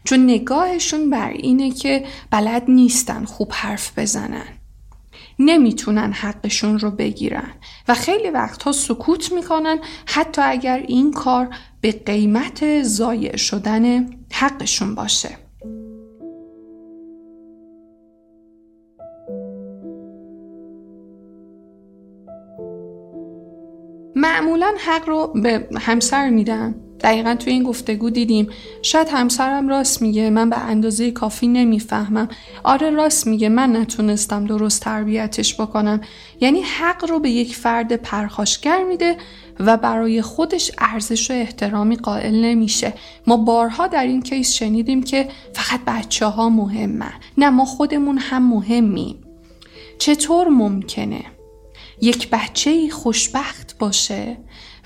چون 0.03 0.23
نگاهشون 0.23 1.09
بر 1.09 1.29
اینه 1.29 1.71
که 1.71 2.03
بلد 2.31 2.63
نیستن 2.67 3.25
خوب 3.25 3.51
حرف 3.51 3.99
بزنن. 3.99 4.47
نمی‌تونن 5.39 6.11
حقشون 6.13 6.79
رو 6.79 6.91
بگیرن 6.91 7.51
و 7.87 7.93
خیلی 7.93 8.29
وقتها 8.29 8.71
سکوت 8.71 9.31
می‌کنن 9.31 9.79
حتی 10.05 10.41
اگر 10.41 10.83
این 10.87 11.11
کار 11.11 11.49
به 11.81 11.91
قیمت 11.91 12.83
ضایع 12.83 13.37
شدن 13.37 14.09
حقشون 14.31 14.95
باشه. 14.95 15.29
معمولا 24.15 24.73
حق 24.79 25.09
رو 25.09 25.33
به 25.43 25.67
همسر 25.79 26.29
میدن؟ 26.29 26.75
دقیقا 27.03 27.35
توی 27.35 27.53
این 27.53 27.63
گفتگو 27.63 28.09
دیدیم. 28.09 28.47
شاید 28.81 29.07
همسرم 29.11 29.67
راست 29.67 30.01
میگه 30.01 30.29
من 30.29 30.49
به 30.49 30.59
اندازه 30.59 31.11
کافی 31.11 31.47
نمی‌فهمم. 31.47 32.27
آره 32.63 32.89
راست 32.89 33.27
میگه 33.27 33.49
من 33.49 33.75
نتونستم 33.75 34.45
درست 34.45 34.81
تربیتش 34.81 35.61
بکنم. 35.61 36.01
یعنی 36.41 36.61
حق 36.61 37.09
رو 37.09 37.19
به 37.19 37.29
یک 37.29 37.55
فرد 37.55 37.95
پرخاشگر 37.95 38.83
میده 38.83 39.17
و 39.59 39.77
برای 39.77 40.21
خودش 40.21 40.71
ارزش 40.77 41.31
و 41.31 41.33
احترامی 41.33 41.95
قائل 41.95 42.45
نمیشه. 42.45 42.93
ما 43.27 43.37
بارها 43.37 43.87
در 43.87 44.03
این 44.03 44.21
کیس 44.21 44.53
شنیدیم 44.53 45.03
که 45.03 45.29
فقط 45.53 45.79
بچه 45.87 46.25
ها 46.25 46.49
مهمن 46.49 47.13
نه 47.37 47.49
ما 47.49 47.65
خودمون 47.65 48.17
هم 48.17 48.49
مهمیم. 48.49 49.15
چطور 49.99 50.47
ممکنه 50.47 51.21
یک 52.01 52.29
بچه 52.29 52.89
خوشبخت 52.89 53.77
باشه 53.77 54.37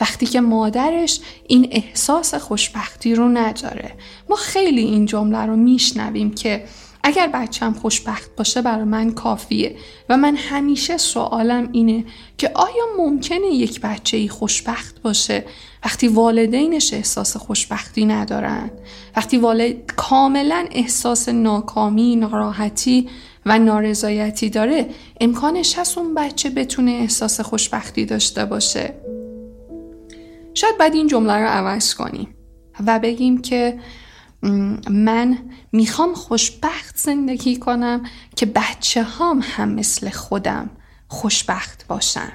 وقتی 0.02 0.26
که 0.26 0.42
مادرش 0.42 1.20
این 1.48 1.68
احساس 1.72 2.36
خوشبختی 2.36 3.16
رو 3.16 3.30
نداره. 3.30 3.92
ما 4.30 4.36
خیلی 4.36 4.82
این 4.82 5.06
جمله 5.06 5.46
رو 5.46 5.56
میشنویم 5.56 6.34
که 6.34 6.66
اگر 7.08 7.28
بچم 7.28 7.74
خوشبخت 7.74 8.36
باشه 8.38 8.62
برای 8.62 8.84
من 8.84 9.12
کافیه 9.12 9.76
و 10.10 10.18
من 10.18 10.36
همیشه 10.36 10.98
سوالم 10.98 11.70
اینه 11.72 12.06
که 12.38 12.52
آیا 12.56 12.86
ممکنه 12.98 13.48
یک 13.48 13.82
بچه 13.82 14.18
ای 14.18 14.28
خوشبخت 14.28 15.02
باشه 15.02 15.46
وقتی 15.86 16.08
والدینش 16.08 16.94
احساس 16.94 17.38
خوشبختی 17.38 18.06
ندارن؟ 18.06 18.72
وقتی 19.16 19.38
والد 19.38 19.92
کاملا 19.96 20.68
احساس 20.72 21.30
ناکامی 21.30 22.16
ناراحتی 22.16 23.10
و 23.46 23.60
نارضایتی 23.60 24.50
داره 24.50 24.90
امکانش 25.22 25.78
هست 25.78 25.98
اون 25.98 26.14
بچه 26.14 26.50
بتونه 26.50 26.92
احساس 26.92 27.40
خوشبختی 27.42 28.06
داشته 28.06 28.46
باشه؟ 28.46 28.94
شاید 30.56 30.78
باید 30.78 30.94
این 30.94 31.08
جمله 31.08 31.34
رو 31.34 31.48
عوض 31.48 31.94
کنیم 31.94 32.36
و 32.88 33.00
بگیم 33.00 33.42
که 33.42 33.80
من 34.90 35.38
می‌خوام 35.72 36.14
خوشبخت 36.14 36.98
زندگی 36.98 37.58
کنم 37.58 38.04
که 38.36 38.46
بچه 38.46 39.04
هام 39.04 39.42
هم 39.44 39.70
مثل 39.70 40.10
خودم 40.10 40.70
خوشبخت 41.08 41.88
باشن. 41.88 42.32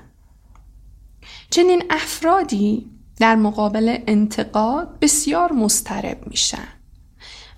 چنین 1.51 1.83
افرادی 1.91 2.91
در 3.17 3.37
مقابل 3.37 3.99
انتقاد 4.07 4.99
بسیار 5.01 5.53
مسترب 5.53 6.19
میشن. 6.27 6.69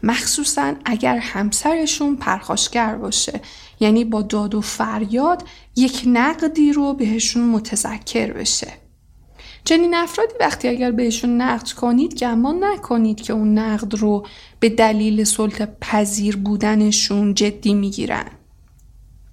مخصوصا 0.02 0.74
اگر 0.84 1.16
همسرشون 1.16 2.16
پرخاشگر 2.16 2.94
باشه 2.94 3.40
یعنی 3.80 4.04
با 4.04 4.22
داد 4.22 4.54
و 4.54 4.60
فریاد 4.60 5.44
یک 5.76 6.02
نقدی 6.06 6.72
رو 6.72 6.94
بهشون 6.94 7.48
متذکر 7.48 8.32
بشه. 8.32 8.81
چنین 9.64 9.94
افرادی 9.94 10.34
وقتی 10.40 10.68
اگر 10.68 10.90
بهشون 10.90 11.40
نقد 11.40 11.68
کنید 11.68 12.14
گمان 12.18 12.64
نکنید 12.64 13.20
که 13.20 13.32
اون 13.32 13.58
نقد 13.58 13.94
رو 13.94 14.26
به 14.60 14.68
دلیل 14.68 15.24
سلطه 15.24 15.66
پذیر 15.80 16.36
بودنشون 16.36 17.34
جدی 17.34 17.74
می‌گیرن. 17.74 18.24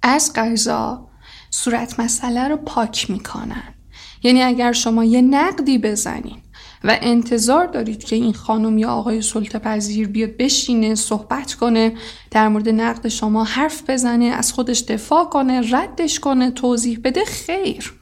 از 0.02 0.32
قضا 0.34 1.08
صورت 1.50 2.00
مسئله 2.00 2.48
رو 2.48 2.56
پاک 2.56 3.10
می‌کنن. 3.10 3.74
یعنی 4.22 4.42
اگر 4.42 4.72
شما 4.72 5.04
یه 5.04 5.22
نقدی 5.22 5.78
بزنین 5.78 6.36
و 6.84 6.98
انتظار 7.02 7.66
دارید 7.66 8.04
که 8.04 8.16
این 8.16 8.32
خانم 8.32 8.78
یا 8.78 8.88
آقای 8.88 9.22
سلطه 9.22 9.58
پذیر 9.58 10.08
بیاد 10.08 10.36
بشینه 10.36 10.94
صحبت 10.94 11.54
کنه 11.54 11.92
در 12.30 12.48
مورد 12.48 12.68
نقد 12.68 13.08
شما 13.08 13.44
حرف 13.44 13.90
بزنه 13.90 14.24
از 14.24 14.52
خودش 14.52 14.80
دفاع 14.80 15.24
کنه 15.24 15.62
ردش 15.70 16.20
کنه 16.20 16.50
توضیح 16.50 17.00
بده 17.04 17.24
خیر. 17.24 17.99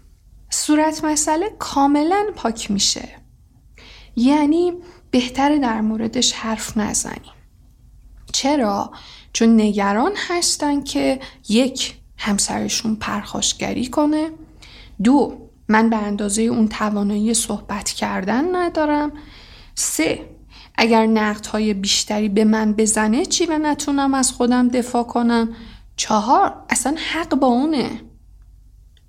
صورت 0.50 1.04
مسئله 1.04 1.50
کاملا 1.58 2.26
پاک 2.36 2.70
میشه. 2.70 3.08
یعنی 4.16 4.72
بهتره 5.10 5.58
در 5.58 5.80
موردش 5.80 6.32
حرف 6.32 6.76
نزنیم. 6.76 7.32
چرا؟ 8.32 8.92
چون 9.32 9.60
نگران 9.60 10.12
هستن 10.16 10.82
که 10.82 11.20
یک 11.48 11.94
همسرشون 12.18 12.96
پرخاشگری 12.96 13.86
کنه. 13.86 14.30
دو 15.02 15.48
من 15.68 15.90
به 15.90 15.96
اندازه 15.96 16.42
اون 16.42 16.68
توانایی 16.68 17.34
صحبت 17.34 17.90
کردن 17.90 18.56
ندارم. 18.56 19.12
سه 19.74 20.30
اگر 20.74 21.06
نقدهای 21.06 21.74
بیشتری 21.74 22.28
به 22.28 22.44
من 22.44 22.72
بزنه 22.72 23.26
چی 23.26 23.46
و 23.46 23.58
نتونم 23.58 24.14
از 24.14 24.32
خودم 24.32 24.68
دفاع 24.68 25.02
کنم؟ 25.02 25.54
چهار 25.96 26.62
اصلا 26.70 26.96
حق 27.12 27.34
با 27.34 27.46
اونه. 27.46 28.00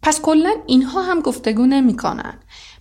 پس 0.02 0.22
کلا 0.22 0.52
اینها 0.68 1.02
هم 1.02 1.20
گفتگو 1.20 1.66
نمی‌کنن. 1.66 2.34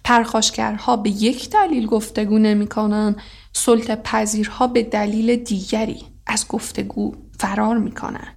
پرخاشگرها 0.05 0.97
به 0.97 1.11
یک 1.11 1.51
دلیل 1.51 1.87
گفتگو 1.87 2.39
نمی‌کنن 2.39 3.17
سلطه 3.53 3.97
پذیرها 3.97 4.67
به 4.67 4.83
دلیل 4.83 5.37
دیگری 5.37 6.03
از 6.27 6.49
گفتگو 6.49 7.15
فرار 7.39 7.79
می‌کنن. 7.79 8.29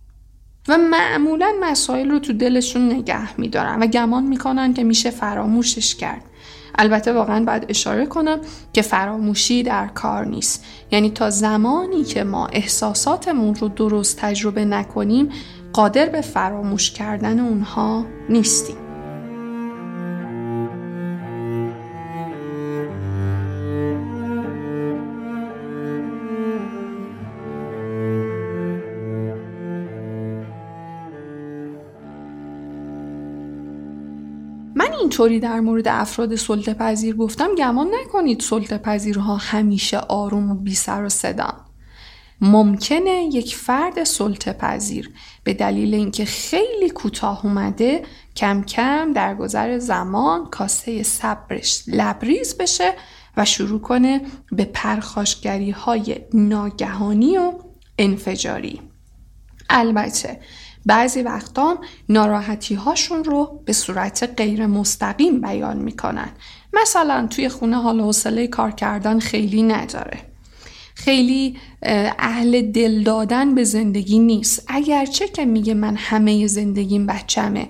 و 0.67 0.77
معمولا 0.77 1.53
مسائل 1.61 2.09
رو 2.09 2.19
تو 2.19 2.33
دلشون 2.33 2.91
نگه 2.91 3.39
میدارن 3.39 3.83
و 3.83 3.87
گمان 3.87 4.23
می‌کنن 4.23 4.73
که 4.73 4.83
میشه 4.83 5.09
فراموشش 5.09 5.95
کرد. 5.95 6.23
البته 6.75 7.13
واقعا 7.13 7.45
باید 7.45 7.65
اشاره 7.69 8.05
کنم 8.05 8.39
که 8.73 8.81
فراموشی 8.81 9.63
در 9.63 9.87
کار 9.87 10.25
نیست. 10.25 10.65
یعنی 10.91 11.09
تا 11.09 11.29
زمانی 11.29 12.03
که 12.03 12.23
ما 12.23 12.47
احساساتمون 12.47 13.55
رو 13.55 13.67
درست 13.67 14.17
تجربه 14.17 14.65
نکنیم 14.65 15.29
قادر 15.73 16.09
به 16.09 16.21
فراموش 16.21 16.91
کردن 16.91 17.39
اونها 17.39 18.05
نیستیم 18.29 18.77
من 34.75 34.93
اینطوری 34.99 35.39
در 35.39 35.59
مورد 35.59 35.87
افراد 35.87 36.35
سلطه 36.35 36.73
پذیر 36.73 37.15
گفتم 37.15 37.55
گمان 37.55 37.87
نکنید 38.01 38.39
سلطه 38.39 38.77
پذیرها 38.77 39.35
همیشه 39.35 39.97
آروم 39.97 40.51
و 40.51 40.55
بی 40.55 40.75
سر 40.75 41.03
و 41.03 41.09
صدا 41.09 41.70
ممکنه 42.41 43.29
یک 43.33 43.55
فرد 43.55 44.03
سلطه 44.03 44.53
پذیر 44.53 45.13
به 45.43 45.53
دلیل 45.53 45.93
اینکه 45.93 46.25
خیلی 46.25 46.89
کوتاه 46.89 47.45
اومده 47.45 48.03
کم 48.35 48.63
کم 48.63 49.13
در 49.13 49.35
گذر 49.35 49.79
زمان 49.79 50.45
کاسه 50.45 51.03
صبرش 51.03 51.83
لبریز 51.87 52.57
بشه 52.57 52.93
و 53.37 53.45
شروع 53.45 53.81
کنه 53.81 54.21
به 54.51 54.65
پرخاشگری 54.65 55.71
های 55.71 56.19
ناگهانی 56.33 57.37
و 57.37 57.53
انفجاری. 57.97 58.81
البته 59.69 60.39
بعضی 60.85 61.21
وقتا 61.21 61.77
ناراحتی 62.09 62.75
هاشون 62.75 63.23
رو 63.23 63.61
به 63.65 63.73
صورت 63.73 64.33
غیر 64.37 64.65
مستقیم 64.65 65.41
بیان 65.41 65.77
می‌کنن. 65.77 66.29
مثلا 66.73 67.27
توی 67.27 67.49
خونه 67.49 67.81
حال 67.81 67.99
حوصله 67.99 68.47
کار 68.47 68.71
کردن 68.71 69.19
خیلی 69.19 69.63
نداره. 69.63 70.30
خیلی 71.03 71.57
اهل 72.19 72.61
دل 72.61 73.03
دادن 73.03 73.55
به 73.55 73.63
زندگی 73.63 74.19
نیست. 74.19 74.63
اگرچه 74.67 75.27
که 75.27 75.45
میگه 75.45 75.73
من 75.73 75.95
همه 75.95 76.47
زندگیم 76.47 77.05
بچمه 77.05 77.67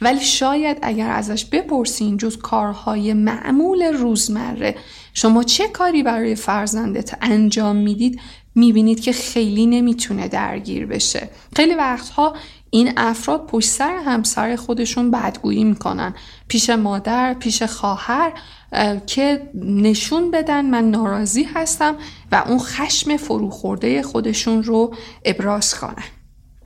ولی 0.00 0.20
شاید 0.20 0.78
اگر 0.82 1.10
ازش 1.10 1.44
بپرسین 1.44 2.16
جز 2.16 2.36
کارهای 2.36 3.12
معمول 3.12 3.82
روزمره 3.82 4.74
شما 5.14 5.42
چه 5.42 5.68
کاری 5.68 6.02
برای 6.02 6.34
فرزندت 6.34 7.14
انجام 7.22 7.76
می‌دید 7.76 8.20
می‌بینید 8.54 9.00
که 9.00 9.12
خیلی 9.12 9.66
نمی‌تونه 9.66 10.28
درگیر 10.28 10.86
بشه. 10.86 11.28
خیلی 11.56 11.74
وقتها 11.74 12.34
این 12.70 12.92
افراد 12.96 13.46
پشت 13.46 13.68
سر 13.68 13.96
همسر 13.96 14.56
خودشون 14.56 15.10
بدگویی 15.10 15.64
می‌کنن. 15.64 16.14
پیش 16.48 16.70
مادر 16.70 17.34
پیش 17.34 17.62
خواهر 17.62 18.32
که 19.06 19.50
نشون 19.54 20.30
بدن 20.30 20.64
من 20.64 20.90
ناراضی 20.90 21.42
هستم 21.42 21.96
و 22.32 22.44
اون 22.46 22.58
خشم 22.58 23.16
فروخورده 23.16 24.02
خودشون 24.02 24.62
رو 24.62 24.94
ابراز 25.24 25.74
کنن. 25.74 26.04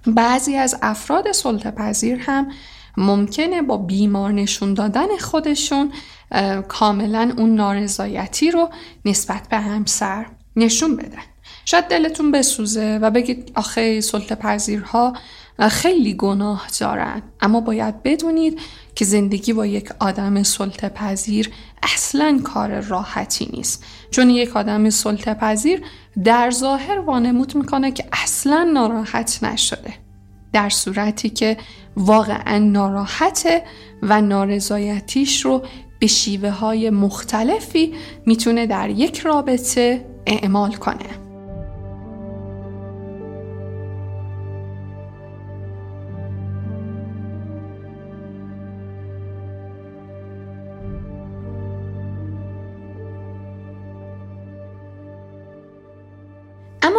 بعضی 0.06 0.56
از 0.56 0.78
افراد 0.82 1.32
سلطه 1.32 1.70
پذیر 1.70 2.18
هم 2.18 2.48
ممکنه 2.96 3.62
با 3.62 3.76
بیمار 3.76 4.32
نشون 4.32 4.74
دادن 4.74 5.16
خودشون 5.20 5.92
کاملا 6.68 7.32
اون 7.36 7.54
نارضایتی 7.54 8.50
رو 8.50 8.70
نسبت 9.04 9.48
به 9.48 9.56
همسر 9.56 10.26
نشون 10.56 10.96
بدن. 10.96 11.22
شاید 11.64 11.84
دلتون 11.84 12.32
بسوزه 12.32 12.98
و 13.02 13.10
بگید 13.10 13.52
آخه 13.54 14.00
سلطه 14.00 14.34
پذیرها 14.34 15.12
خیلی 15.70 16.14
گناه 16.14 16.66
دارن 16.80 17.22
اما 17.40 17.60
باید 17.60 18.02
بدونید 18.02 18.60
که 18.94 19.04
زندگی 19.04 19.52
با 19.52 19.66
یک 19.66 19.88
آدم 19.98 20.42
سلطه 20.42 20.88
پذیر 20.88 21.50
اصلا 21.82 22.40
کار 22.44 22.80
راحتی 22.80 23.50
نیست. 23.52 23.84
چون 24.10 24.30
یک 24.30 24.56
آدم 24.56 24.90
سلطه 24.90 25.34
پذیر 25.34 25.82
در 26.24 26.50
ظاهر 26.50 26.98
وانمود 26.98 27.56
می‌کنه 27.56 27.92
که 27.92 28.04
اصلا 28.12 28.70
ناراحت 28.74 29.38
نشده. 29.42 29.94
در 30.52 30.68
صورتی 30.68 31.30
که 31.30 31.56
واقعا 31.96 32.58
ناراحته 32.58 33.62
و 34.02 34.20
نارضایتیش 34.20 35.44
رو 35.44 35.62
به 35.98 36.06
شیوه 36.06 36.50
های 36.50 36.90
مختلفی 36.90 37.94
می‌تونه 38.26 38.66
در 38.66 38.90
یک 38.90 39.18
رابطه 39.18 40.06
اعمال 40.26 40.72
کنه. 40.72 41.27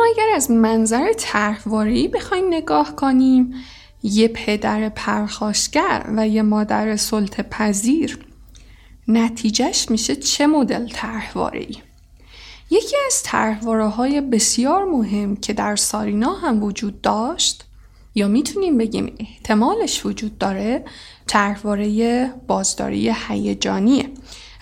اگر 0.09 0.35
از 0.35 0.51
منظر 0.51 1.13
طرحواره‌ای 1.17 2.07
بخوایم 2.07 2.47
نگاه 2.47 2.95
کنیم 2.95 3.53
یه 4.03 4.27
پدر 4.27 4.89
پرخاشگر 4.89 6.05
و 6.17 6.27
یه 6.27 6.41
مادر 6.41 6.95
سلطه 6.95 7.43
پذیر 7.43 8.19
نتیجهش 9.07 9.89
میشه 9.89 10.15
چه 10.15 10.47
مدل 10.47 10.87
طرحواره‌ای 10.87 11.75
یکی 12.71 12.95
از 13.05 13.23
طرحواره 13.23 13.87
های 13.87 14.21
بسیار 14.21 14.85
مهم 14.85 15.35
که 15.35 15.53
در 15.53 15.75
سارینا 15.75 16.33
هم 16.33 16.63
وجود 16.63 17.01
داشت 17.01 17.65
یا 18.15 18.27
می‌تونیم 18.27 18.77
بگیم 18.77 19.15
احتمالش 19.19 20.05
وجود 20.05 20.37
داره 20.37 20.85
طرحواره 21.27 22.33
بازداری 22.47 23.13
هیجانیه. 23.27 24.09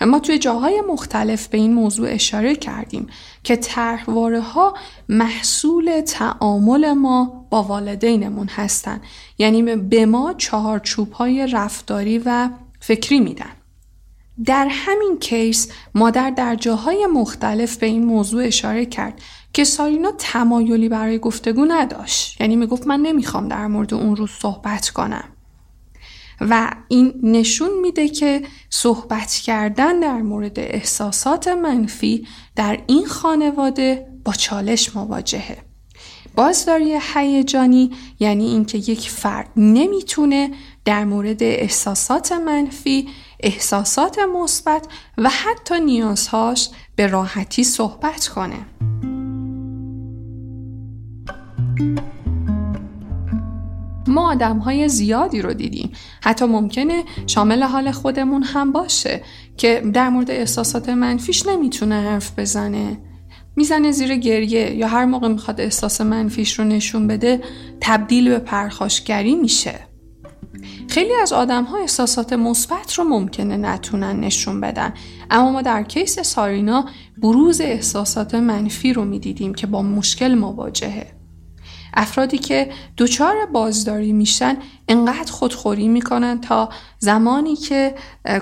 اما 0.00 0.18
توی 0.18 0.38
جاهای 0.38 0.82
مختلف 0.88 1.48
به 1.48 1.58
این 1.58 1.74
موضوع 1.74 2.08
اشاره 2.10 2.56
کردیم 2.56 3.06
که 3.42 3.56
طرحواره 3.56 4.40
ها 4.40 4.74
محصول 5.08 6.00
تعامل 6.00 6.92
ما 6.92 7.46
با 7.50 7.62
والدینمون 7.62 8.48
هستن. 8.48 9.00
یعنی 9.38 9.76
به 9.76 10.06
ما 10.06 10.34
چهارچوب 10.38 11.12
های 11.12 11.46
رفتاری 11.46 12.18
و 12.18 12.48
فکری 12.80 13.20
میدن. 13.20 13.50
در 14.44 14.68
همین 14.70 15.18
کیس 15.20 15.70
مادر 15.94 16.30
در 16.30 16.54
جاهای 16.54 17.06
مختلف 17.06 17.76
به 17.76 17.86
این 17.86 18.04
موضوع 18.04 18.44
اشاره 18.44 18.86
کرد 18.86 19.20
که 19.52 19.64
سارینا 19.64 20.12
تمایلی 20.18 20.88
برای 20.88 21.18
گفتگو 21.18 21.64
نداشت. 21.64 22.40
یعنی 22.40 22.56
می‌گفت 22.56 22.86
من 22.86 23.00
نمی‌خوام 23.00 23.48
در 23.48 23.66
مورد 23.66 23.94
اون 23.94 24.16
روز 24.16 24.30
صحبت 24.30 24.88
کنم. 24.88 25.24
و 26.40 26.70
این 26.88 27.20
نشون 27.22 27.80
میده 27.82 28.08
که 28.08 28.42
صحبت 28.70 29.32
کردن 29.32 30.00
در 30.00 30.22
مورد 30.22 30.58
احساسات 30.58 31.48
منفی 31.48 32.26
در 32.56 32.78
این 32.86 33.06
خانواده 33.06 34.06
با 34.24 34.32
چالش 34.32 34.96
مواجهه. 34.96 35.58
بازداری 36.36 36.98
هیجانی 37.14 37.90
یعنی 38.20 38.46
اینکه 38.46 38.78
یک 38.78 39.10
فرد 39.10 39.50
نمی‌تونه 39.56 40.50
در 40.84 41.04
مورد 41.04 41.42
احساسات 41.42 42.32
منفی 42.32 43.08
احساسات 43.40 44.18
مثبت 44.18 44.86
و 45.18 45.28
حتی 45.28 45.80
نیازهاش 45.80 46.70
به 46.96 47.06
راحتی 47.06 47.64
صحبت 47.64 48.28
کنه. 48.28 48.66
ما 54.08 54.30
آدم 54.30 54.58
های 54.58 54.88
زیادی 54.88 55.42
رو 55.42 55.52
دیدیم. 55.52 55.92
حتی 56.22 56.44
ممکنه 56.44 57.04
شامل 57.26 57.62
حال 57.62 57.90
خودمون 57.90 58.42
هم 58.42 58.72
باشه 58.72 59.22
که 59.56 59.82
در 59.92 60.08
مورد 60.08 60.30
احساسات 60.30 60.88
منفیش 60.88 61.46
نمی‌تونه 61.46 61.94
حرف 61.94 62.38
بزنه. 62.38 62.98
می‌زنه 63.56 63.92
زیر 63.92 64.16
گریه 64.16 64.74
یا 64.74 64.88
هر 64.88 65.04
موقع 65.04 65.28
می‌خواد 65.28 65.60
احساس 65.60 66.00
منفیش 66.00 66.58
رو 66.58 66.64
نشون 66.64 67.06
بده 67.06 67.40
تبدیل 67.80 68.28
به 68.28 68.38
پرخاشگری 68.38 69.34
میشه. 69.34 69.74
خیلی 70.88 71.14
از 71.22 71.32
آدم 71.32 71.64
ها 71.64 71.78
احساسات 71.78 72.32
مثبت 72.32 72.94
رو 72.94 73.04
ممکنه 73.04 73.56
نتونن 73.56 74.20
نشون 74.20 74.60
بدن. 74.60 74.94
اما 75.30 75.52
ما 75.52 75.62
در 75.62 75.82
کیس 75.82 76.20
سارینا 76.20 76.84
بروز 77.22 77.60
احساسات 77.60 78.34
منفی 78.34 78.92
رو 78.92 79.04
می‌دیدیم 79.04 79.54
که 79.54 79.66
با 79.66 79.82
مشکل 79.82 80.34
مواجهه. 80.34 81.17
افرادی 81.98 82.38
که 82.38 82.70
دچار 82.98 83.34
بازداری 83.52 84.12
میشن 84.12 84.56
انقدر 84.88 85.32
خودخوری 85.32 85.88
می‌کنن 85.88 86.40
تا 86.40 86.68
زمانی 86.98 87.56
که 87.56 87.94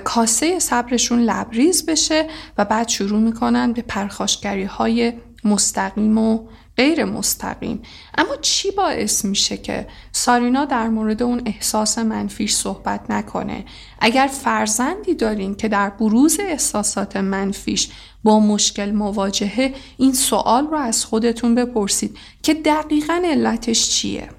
کاسه 0.03 0.59
صبرشون 0.59 1.19
لبریز 1.19 1.85
بشه 1.85 2.27
و 2.57 2.65
بعد 2.65 2.87
شروع 2.87 3.19
می‌کنن 3.19 3.73
به 3.73 3.81
پرخاشگری 3.81 4.63
های 4.63 5.13
مستقیم 5.43 6.17
و 6.17 6.47
غیر 6.77 7.05
مستقیم. 7.05 7.81
اما 8.17 8.35
چی 8.41 8.71
باعث 8.71 9.25
میشه 9.25 9.57
که 9.57 9.87
سارینا 10.11 10.65
در 10.65 10.89
مورد 10.89 11.23
اون 11.23 11.41
احساس 11.45 11.97
منفیش 11.97 12.53
صحبت 12.53 13.11
نکنه؟ 13.11 13.65
اگر 13.99 14.27
فرزندی 14.27 15.13
دارین 15.13 15.55
که 15.55 15.67
در 15.67 15.89
بروز 15.89 16.39
احساسات 16.39 17.17
منفیش 17.17 17.89
با 18.23 18.39
مشکل 18.39 18.91
مواجهه 18.91 19.73
این 19.97 20.13
سوال 20.13 20.67
رو 20.67 20.77
از 20.77 21.05
خودتون 21.05 21.55
بپرسید 21.55 22.17
که 22.43 22.53
دقیقا 22.53 23.21
علتش 23.25 23.89
چیه؟ 23.89 24.29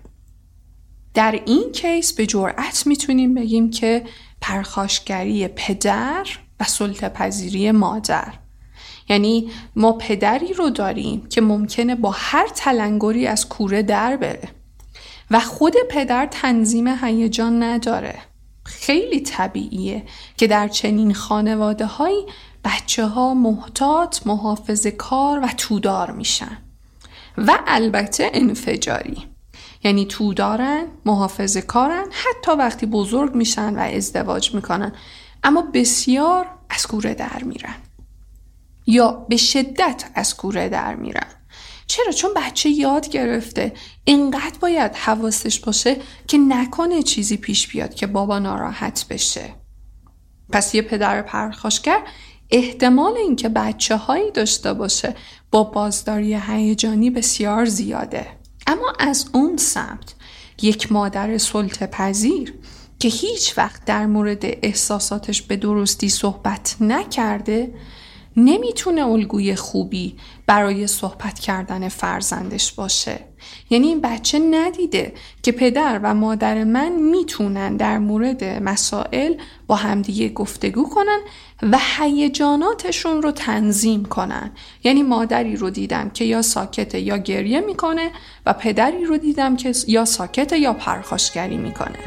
در 1.14 1.40
این 1.46 1.72
کیس 1.72 2.12
به 2.12 2.26
جرأت 2.26 2.86
می‌تونیم 2.86 3.34
بگیم 3.34 3.70
که 3.70 4.04
پرخاشگری 4.40 5.48
پدر 5.48 6.26
و 6.60 6.64
سلطه 6.64 7.08
پذیری 7.08 7.70
مادر. 7.70 8.34
یعنی 9.08 9.50
ما 9.76 9.92
پدری 9.92 10.52
رو 10.52 10.70
داریم 10.70 11.26
که 11.26 11.40
ممکنه 11.40 11.94
با 11.94 12.10
هر 12.14 12.48
تلنگری 12.48 13.26
از 13.26 13.48
کوره 13.48 13.82
در 13.82 14.16
بره 14.16 14.48
و 15.30 15.40
خود 15.40 15.74
پدر 15.90 16.26
تنظیم 16.26 16.88
هیجان 17.04 17.62
نداره. 17.62 18.14
خیلی 18.64 19.20
طبیعیه 19.20 20.02
که 20.36 20.46
در 20.46 20.68
چنین 20.68 21.14
خانواده 21.14 21.86
هایی 21.86 22.26
بچه 22.64 23.06
ها 23.06 23.34
محتاط 23.34 24.26
محافظ 24.26 24.86
کار 24.86 25.40
و 25.40 25.48
تودار 25.56 26.10
میشن. 26.10 26.58
و 27.38 27.58
البته 27.66 28.30
انفجاری. 28.34 29.24
یعنی 29.84 30.06
تودارن 30.06 30.84
محافظ 31.04 31.56
کارن 31.56 32.04
حتی 32.10 32.52
وقتی 32.52 32.86
بزرگ 32.86 33.34
میشن 33.34 33.74
و 33.74 33.78
ازدواج 33.78 34.54
می‌کنن. 34.54 34.92
اما 35.42 35.62
بسیار 35.74 36.46
از 36.70 36.86
کوره 36.86 37.14
در 37.14 37.42
میرن. 37.42 37.74
یا 38.88 39.10
به 39.28 39.36
شدت 39.36 40.04
از 40.14 40.36
کوره 40.36 40.68
در 40.68 40.94
میرن. 40.94 41.26
چرا؟ 41.86 42.12
چون 42.12 42.30
بچه 42.36 42.68
یاد 42.68 43.08
گرفته. 43.08 43.72
اینقدر 44.04 44.58
باید 44.60 44.94
حواسش 44.94 45.60
باشه 45.60 45.96
که 46.26 46.38
نکنه 46.38 47.02
چیزی 47.02 47.36
پیش 47.36 47.68
بیاد 47.68 47.94
که 47.94 48.06
بابا 48.06 48.38
ناراحت 48.38 49.04
بشه. 49.10 49.54
پس 50.52 50.74
یه 50.74 50.82
پدر 50.82 51.22
پرخاشگر 51.22 52.02
احتمال 52.50 53.16
اینکه 53.16 53.48
بچه 53.48 53.96
هایی 53.96 54.30
داشته 54.30 54.72
باشه 54.72 55.14
با 55.50 55.64
بازداری 55.64 56.34
هیجانی 56.34 57.10
بسیار 57.10 57.64
زیاده. 57.64 58.26
اما 58.66 58.92
از 58.98 59.26
اون 59.32 59.56
سمت 59.56 60.14
یک 60.62 60.92
مادر 60.92 61.38
سلطه 61.38 61.86
پذیر 61.86 62.54
که 62.98 63.08
هیچ 63.08 63.58
وقت 63.58 63.84
در 63.84 64.06
مورد 64.06 64.42
احساساتش 64.42 65.42
به 65.42 65.56
درستی 65.56 66.08
صحبت 66.08 66.76
نکرده 66.80 67.74
نمی‌تونه 68.38 69.06
الگوی 69.06 69.54
خوبی 69.54 70.16
برای 70.46 70.86
صحبت 70.86 71.38
کردن 71.38 71.88
فرزندش 71.88 72.72
باشه. 72.72 73.20
یعنی 73.70 73.86
این 73.86 74.00
بچه 74.00 74.38
ندیده 74.38 75.12
که 75.42 75.52
پدر 75.52 76.00
و 76.02 76.14
مادر 76.14 76.64
من 76.64 76.92
می‌تونن 76.92 77.76
در 77.76 77.98
مورد 77.98 78.44
مسائل 78.44 79.34
با 79.66 79.76
همدیگه 79.76 80.28
گفتگو 80.28 80.88
کنن 80.88 81.18
و 81.62 81.78
هیجاناتشون 81.98 83.22
رو 83.22 83.30
تنظیم 83.30 84.04
کنن. 84.04 84.50
یعنی 84.84 85.02
مادری 85.02 85.56
رو 85.56 85.70
دیدم 85.70 86.10
که 86.10 86.24
یا 86.24 86.42
ساکته 86.42 87.00
یا 87.00 87.18
گریه 87.18 87.60
می‌کنه 87.60 88.10
و 88.46 88.52
پدری 88.52 89.04
رو 89.04 89.16
دیدم 89.16 89.56
که 89.56 89.72
یا 89.88 90.04
ساکته 90.04 90.58
یا 90.58 90.72
پرخاشگری 90.72 91.56
می‌کنه. 91.56 91.98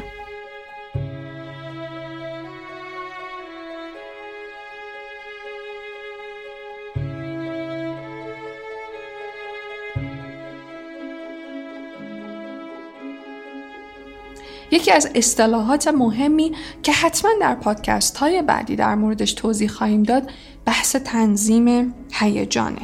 یکی 14.72 14.90
از 14.92 15.10
اصطلاحات 15.14 15.88
مهمی 15.88 16.52
که 16.82 16.92
حتما 16.92 17.30
در 17.40 17.54
پادکست 17.54 18.16
های 18.16 18.42
بعدی 18.42 18.76
در 18.76 18.94
موردش 18.94 19.32
توضیح 19.32 19.68
خواهیم 19.68 20.02
داد 20.02 20.30
بحث 20.64 20.96
تنظیم 20.96 21.94
هیجانه. 22.12 22.82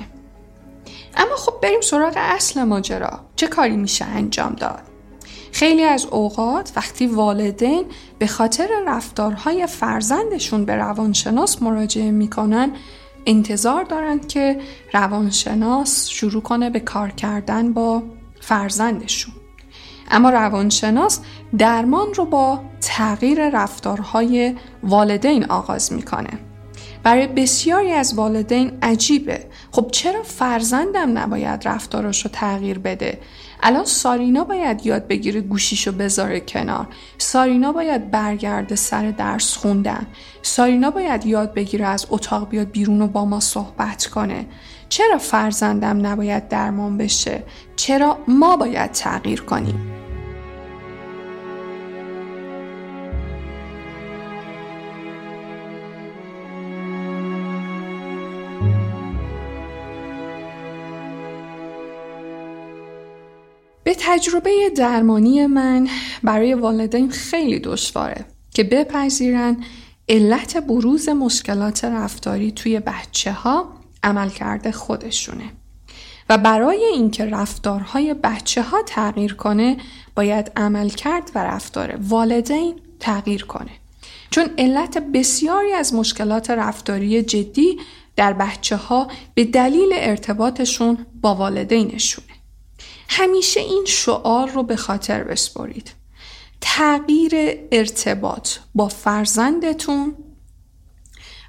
اما 1.17 1.37
خب 1.37 1.55
بریم 1.63 1.81
سراغ 1.81 2.13
اصل 2.17 2.65
ماجرا. 2.65 3.21
چه 3.37 3.47
کاری 3.47 3.77
میشه 3.77 4.05
انجام 4.05 4.53
داد؟ 4.53 4.83
خیلی 5.53 5.83
از 5.83 6.07
اوقات 6.07 6.73
وقتی 6.77 7.07
والدین 7.07 7.85
به 8.19 8.27
خاطر 8.27 8.69
رفتارهای 8.87 9.67
فرزندشون 9.67 10.65
به 10.65 10.75
روانشناس 10.75 11.63
مراجعه 11.63 12.11
می‌کنن 12.11 12.71
انتظار 13.27 13.85
دارند 13.85 14.29
که 14.29 14.61
روانشناس 14.95 16.09
شروع 16.09 16.43
کنه 16.43 16.71
به 16.71 16.81
کار 16.81 17.11
کردن 17.11 17.73
با 17.73 18.03
فرزندشون. 18.41 19.38
اما 20.11 20.31
روانشناس 20.31 21.21
درمان 21.59 22.15
رو 22.15 22.25
با 22.25 22.61
تغییر 22.81 23.51
رفتارهای 23.51 24.55
والدین 24.83 25.45
آغاز 25.45 25.93
می‌کنه. 25.93 26.31
برای 27.03 27.27
بسیاری 27.27 27.93
از 27.93 28.15
والدین 28.15 28.73
عجیبه. 28.83 29.47
خب 29.73 29.89
چرا 29.93 30.23
فرزندم 30.23 31.19
نباید 31.19 31.69
رفتارش 31.69 32.25
رو 32.25 32.31
تغییر 32.35 32.79
بده؟ 32.79 33.21
الان 33.63 33.85
سارینا 33.85 34.45
باید 34.45 34.87
یاد 34.87 35.07
بگیره 35.07 35.41
گوشیشو 35.41 35.93
بذاره 35.93 36.41
کنار. 36.41 36.87
سارینا 37.19 37.73
باید 37.73 38.11
برگرده 38.11 38.77
سر 38.77 39.11
درس 39.11 39.57
خوندن. 39.57 40.07
سارینا 40.43 40.91
باید 40.91 41.27
یاد 41.27 41.55
بگیره 41.55 41.87
از 41.87 42.07
اتاق 42.11 42.49
بیاد 42.49 42.71
بیرون 42.71 43.03
و 43.03 43.07
با 43.07 43.25
ما 43.25 43.41
صحبت 43.41 44.07
کنه. 44.07 44.47
چرا 44.89 45.19
فرزندم 45.19 46.07
نباید 46.07 46.49
درمان 46.49 46.99
بشه؟ 46.99 47.43
چرا 47.77 48.19
ما 48.29 48.57
باید 48.57 48.93
تغییر 48.93 49.41
کنیم؟ 49.43 49.98
به 63.89 63.97
تجربه 63.99 64.71
درمانی 64.77 65.47
من 65.47 65.89
برای 66.23 66.55
والدین 66.55 67.11
خیلی 67.11 67.59
دشواره 67.59 68.25
که 68.55 68.65
بپذیرن 68.65 69.57
علت 70.09 70.57
بروز 70.57 71.09
مشکلات 71.09 71.85
رفتاری 71.85 72.53
توی 72.53 72.81
بچه 72.81 73.33
ها 73.33 73.69
عملکرد 74.03 74.71
خودشونه. 74.71 75.45
و 76.29 76.39
برای 76.39 76.85
اینکه 76.85 77.25
رفتارهای 77.25 78.15
بچه 78.15 78.63
ها 78.63 78.83
تغییر 78.87 79.35
کنه 79.35 79.77
باید 80.15 80.53
عملکرد 80.57 81.31
و 81.35 81.45
رفتار 81.45 81.99
والدین 82.09 82.75
تغییر 83.01 83.45
کنه. 83.45 83.71
چون 84.31 84.51
علت 84.59 84.99
بسیاری 84.99 85.73
از 85.73 85.95
مشکلات 85.95 86.51
رفتاری 86.51 87.23
جدی 87.23 87.79
در 88.17 88.33
بچه 88.33 88.77
ها 88.77 89.09
به 89.35 89.45
دلیل 89.45 89.91
ارتباطشون 89.93 91.07
با 91.21 91.35
والدینشونه 91.35 92.28
همیشه 93.09 93.61
این 93.61 93.85
شعار 93.87 94.51
رو 94.51 94.63
به 94.63 94.77
خاطر 94.77 95.25
بسپرید. 95.25 95.91
تغییر 96.61 97.33
ارتباط 97.73 98.51
با 98.75 98.89
فرزندتون 98.89 100.15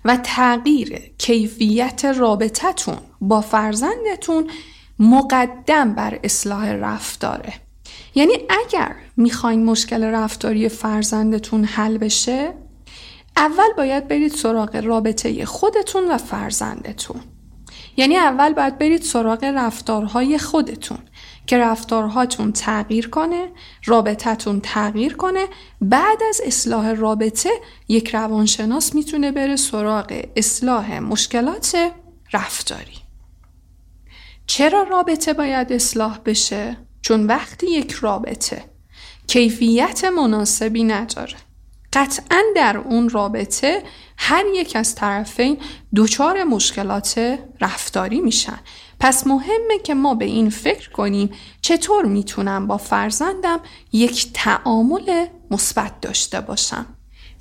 و 0.06 0.18
تغییر 0.18 1.00
کیفیت 1.18 2.06
رابطتون 2.06 2.98
با 3.22 3.42
فرزندتون 3.42 4.50
مقدم 5.00 5.94
بر 5.94 6.20
اصلاح 6.24 6.72
رفتاره. 6.72 7.54
یعنی 8.16 8.34
اگر 8.50 8.96
می‌خواین 9.18 9.66
مشکل 9.66 10.04
رفتاری 10.04 10.70
فرزندتون 10.70 11.64
حل 11.64 11.98
بشه 11.98 12.54
اول 13.38 13.74
باید 13.78 14.08
برید 14.08 14.32
سراغ 14.32 14.76
رابطه 14.76 15.46
خودتون 15.46 16.12
و 16.12 16.18
فرزندتون. 16.18 17.22
یعنی 17.98 18.18
اول 18.18 18.54
باید 18.54 18.78
برید 18.78 19.02
سراغ 19.02 19.44
رفتارهای 19.44 20.38
خودتون. 20.38 20.98
که 21.50 21.58
رفتارهاتون 21.58 22.52
تغییر 22.52 23.10
کنه 23.10 23.52
رابطتون 23.86 24.62
تغییر 24.62 25.16
کنه. 25.16 25.48
بعد 25.82 26.24
از 26.30 26.42
اصلاح 26.46 26.92
رابطه 26.92 27.50
یک 27.88 28.16
روانشناس 28.16 28.96
می‌تونه 28.96 29.32
بره 29.32 29.56
سراغ 29.56 30.22
اصلاح 30.36 31.00
مشکلات 31.00 31.92
رفتاری. 32.34 32.98
چرا 34.48 34.84
رابطه 34.84 35.34
باید 35.34 35.74
اصلاح 35.74 36.20
بشه؟ 36.26 36.78
چون 37.02 37.26
وقتی 37.26 37.68
یک 37.68 37.92
رابطه 37.92 38.64
کیفیت 39.28 40.06
مناسبی 40.06 40.84
نداره 40.84 41.38
قطعا 41.94 42.42
در 42.56 42.78
اون 42.78 43.10
رابطه 43.10 43.84
هر 44.18 44.44
یک 44.56 44.76
از 44.76 44.96
طرفین 44.96 45.58
دچار 45.96 46.44
مشکلات 46.44 47.40
رفتاری 47.62 48.22
میشن. 48.22 48.60
پس 49.00 49.28
مهمه 49.28 49.80
که 49.84 49.94
ما 49.94 50.16
به 50.16 50.26
این 50.26 50.50
فکر 50.50 50.90
کنیم 50.90 51.30
چطور 51.62 52.06
می‌تونم 52.06 52.68
با 52.68 52.78
فرزندم 52.78 53.60
یک 53.94 54.34
تعامل 54.34 55.26
مثبت 55.52 56.02
داشته 56.02 56.42
باشم. 56.42 56.86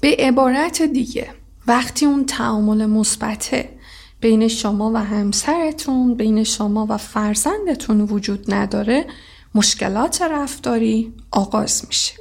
به 0.00 0.16
عبارت 0.18 0.82
دیگه 0.82 1.30
وقتی 1.66 2.06
اون 2.06 2.26
تعامل 2.26 2.86
مثبته 2.86 3.78
بین 4.20 4.48
شما 4.48 4.90
و 4.94 4.96
همسرتون 4.96 6.14
بین 6.14 6.44
شما 6.44 6.86
و 6.90 6.96
فرزندتون 6.96 8.00
وجود 8.00 8.54
نداره 8.54 9.06
مشکلات 9.54 10.22
رفتاری 10.22 11.14
آغاز 11.30 11.84
میشه. 11.88 12.14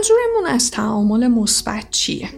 منظورمون 0.00 0.46
از 0.46 0.70
تعامل 0.70 1.26
مثبت 1.26 1.90
چیه؟ 1.90 2.28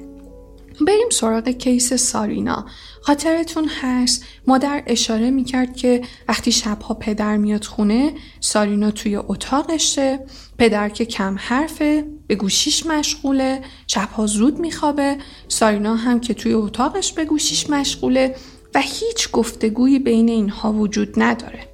بریم 0.86 1.10
سراغ 1.10 1.48
کیس 1.48 1.94
سارینا. 1.94 2.66
خاطرتون 3.02 3.68
هست. 3.68 4.24
مادر 4.46 4.82
اشاره 4.86 5.30
می‌کرد 5.30 5.76
که 5.76 6.02
وقتی 6.28 6.52
شبها 6.52 6.94
پدر 6.94 7.36
میاد 7.36 7.64
خونه 7.64 8.14
سارینا 8.40 8.90
توی 8.90 9.16
اتاقشه. 9.16 10.20
پدر 10.58 10.88
که 10.88 11.04
کم 11.04 11.36
حرفه 11.38 12.04
به 12.26 12.34
گوشیش 12.34 12.86
مشغوله. 12.86 13.60
شبها 13.86 14.26
زود 14.26 14.58
میخوابه. 14.58 15.16
سارینا 15.48 15.94
هم 15.96 16.20
که 16.20 16.34
توی 16.34 16.52
اتاقش 16.52 17.12
به 17.12 17.24
گوشیش 17.24 17.70
مشغوله 17.70 18.36
و 18.74 18.80
هیچ 18.80 19.30
گفتگویی 19.30 19.98
بین 19.98 20.28
اینها 20.28 20.72
وجود 20.72 21.14
نداره. 21.16 21.68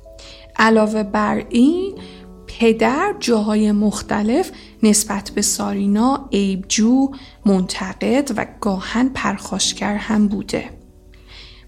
علاوه 0.56 1.02
بر 1.02 1.44
این 1.48 1.98
پدر 2.58 3.14
جاهای 3.20 3.72
مختلف 3.72 4.50
نسبت 4.82 5.30
به 5.30 5.42
سارینا 5.42 6.28
عیبجو 6.32 7.10
منتقد 7.46 8.30
و 8.36 8.46
گاهن 8.60 9.08
پرخاشگر 9.08 9.94
هم 9.94 10.28
بوده. 10.28 10.70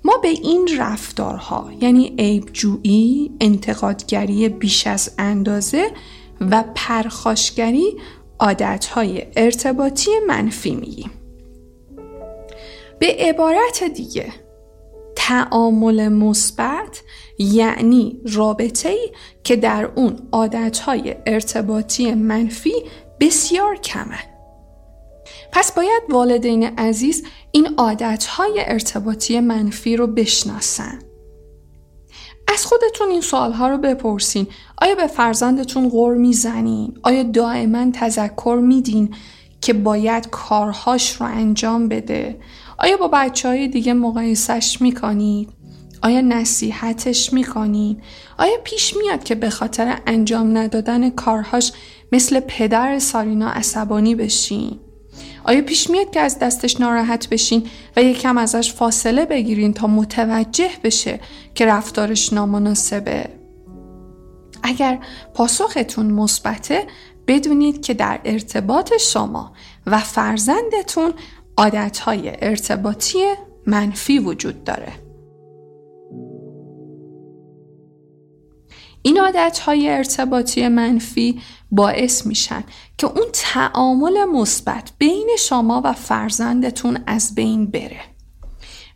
ما 0.05 0.17
به 0.17 0.29
این 0.29 0.69
رفتارها 0.79 1.71
یعنی 1.81 2.15
عیبجویی 2.19 3.31
انتقادگری 3.41 4.49
بیش 4.49 4.87
از 4.87 5.15
اندازه 5.19 5.91
و 6.41 6.65
پرخاشگری 6.75 7.97
عادتهای 8.39 9.27
ارتباطی 9.37 10.11
منفی 10.29 10.75
میگیم. 10.75 11.11
به 12.99 13.17
عبارت 13.19 13.85
دیگه 13.95 14.33
تعامل 15.29 16.09
مثبت 16.09 17.03
یعنی 17.39 18.21
رابطه 18.33 18.89
ای 18.89 19.11
که 19.45 19.57
در 19.57 19.91
اون 19.95 20.29
عادتهای 20.33 21.17
ارتباطی 21.27 22.15
منفی 22.15 22.73
بسیار 23.21 23.77
کمه. 23.77 24.19
پس 25.53 25.73
باید 25.73 26.03
والدین 26.09 26.65
عزیز 26.65 27.25
این 27.53 27.75
عادتهای 27.77 28.55
ارتباطی 28.67 29.41
منفی 29.41 29.97
رو 29.97 30.07
بشناسن. 30.07 30.99
از 32.49 32.67
خودتون 32.67 33.09
این 33.09 33.21
سوالها 33.21 33.69
رو 33.69 33.79
بپرسین. 33.79 34.47
آیا 34.79 34.95
به 34.95 35.07
فرزندتون 35.07 35.89
غور 35.89 36.15
می‌زنین؟ 36.15 36.99
آیا 37.03 37.23
دائما 37.23 37.91
تذکر 37.93 38.61
میدین 38.63 39.15
که 39.61 39.73
باید 39.73 40.31
کارهاش 40.31 41.13
رو 41.13 41.27
انجام 41.27 41.89
بده؟ 41.89 42.41
آیا 42.81 42.97
با 42.97 43.09
بچه 43.09 43.49
های 43.49 43.69
دیگه 43.69 43.95
مقایسش 43.95 44.81
می‌کنید؟ 44.81 45.49
آیا 46.03 46.21
نصیحتش 46.21 47.33
می‌کنین؟ 47.33 48.03
آیا 48.39 48.57
پیش 48.65 48.97
میاد 48.97 49.25
که 49.25 49.35
به 49.35 49.51
خاطر 49.51 49.99
انجام 50.07 50.59
ندادن 50.59 51.11
کارهاش 51.11 51.73
مثل 52.13 52.41
پدر 52.41 52.99
سارینا 52.99 53.49
عصبانی 53.51 54.15
بشین؟ 54.15 54.79
آیا 55.45 55.63
پیش 55.63 55.91
میاد 55.91 56.11
که 56.11 56.21
از 56.21 56.39
دستش 56.39 56.81
ناراحت 56.81 57.29
بشین 57.29 57.67
و 57.97 58.03
یکم 58.03 58.39
ازش 58.39 58.73
فاصله 58.73 59.25
بگیرین 59.25 59.73
تا 59.73 59.87
متوجه 59.87 60.71
بشه 60.85 61.21
که 61.55 61.67
رفتارش 61.67 62.33
نامناسبه؟ 62.33 63.29
اگر 64.63 64.99
پاسختون 65.35 66.07
مثبته 66.07 66.87
بدونید 67.27 67.83
که 67.83 67.95
در 67.95 68.21
ارتباط 68.25 68.97
شما 68.97 69.53
و 69.87 69.99
فرزندتون 69.99 71.13
عادتهای 71.61 72.33
ارتباطی 72.43 73.19
منفی 73.67 74.19
وجود 74.19 74.65
داره. 74.65 74.93
این 79.03 79.21
عادتهای 79.21 79.89
ارتباطی 79.89 80.69
منفی 80.69 81.41
باعث 81.71 82.27
میشن 82.27 82.65
که 82.99 83.07
اون 83.07 83.27
تعامل 83.33 84.25
مثبت 84.25 84.91
بین 84.99 85.29
شما 85.39 85.83
و 85.85 85.93
فرزندتون 85.93 86.99
از 87.07 87.35
بین 87.35 87.67
بره. 87.67 88.01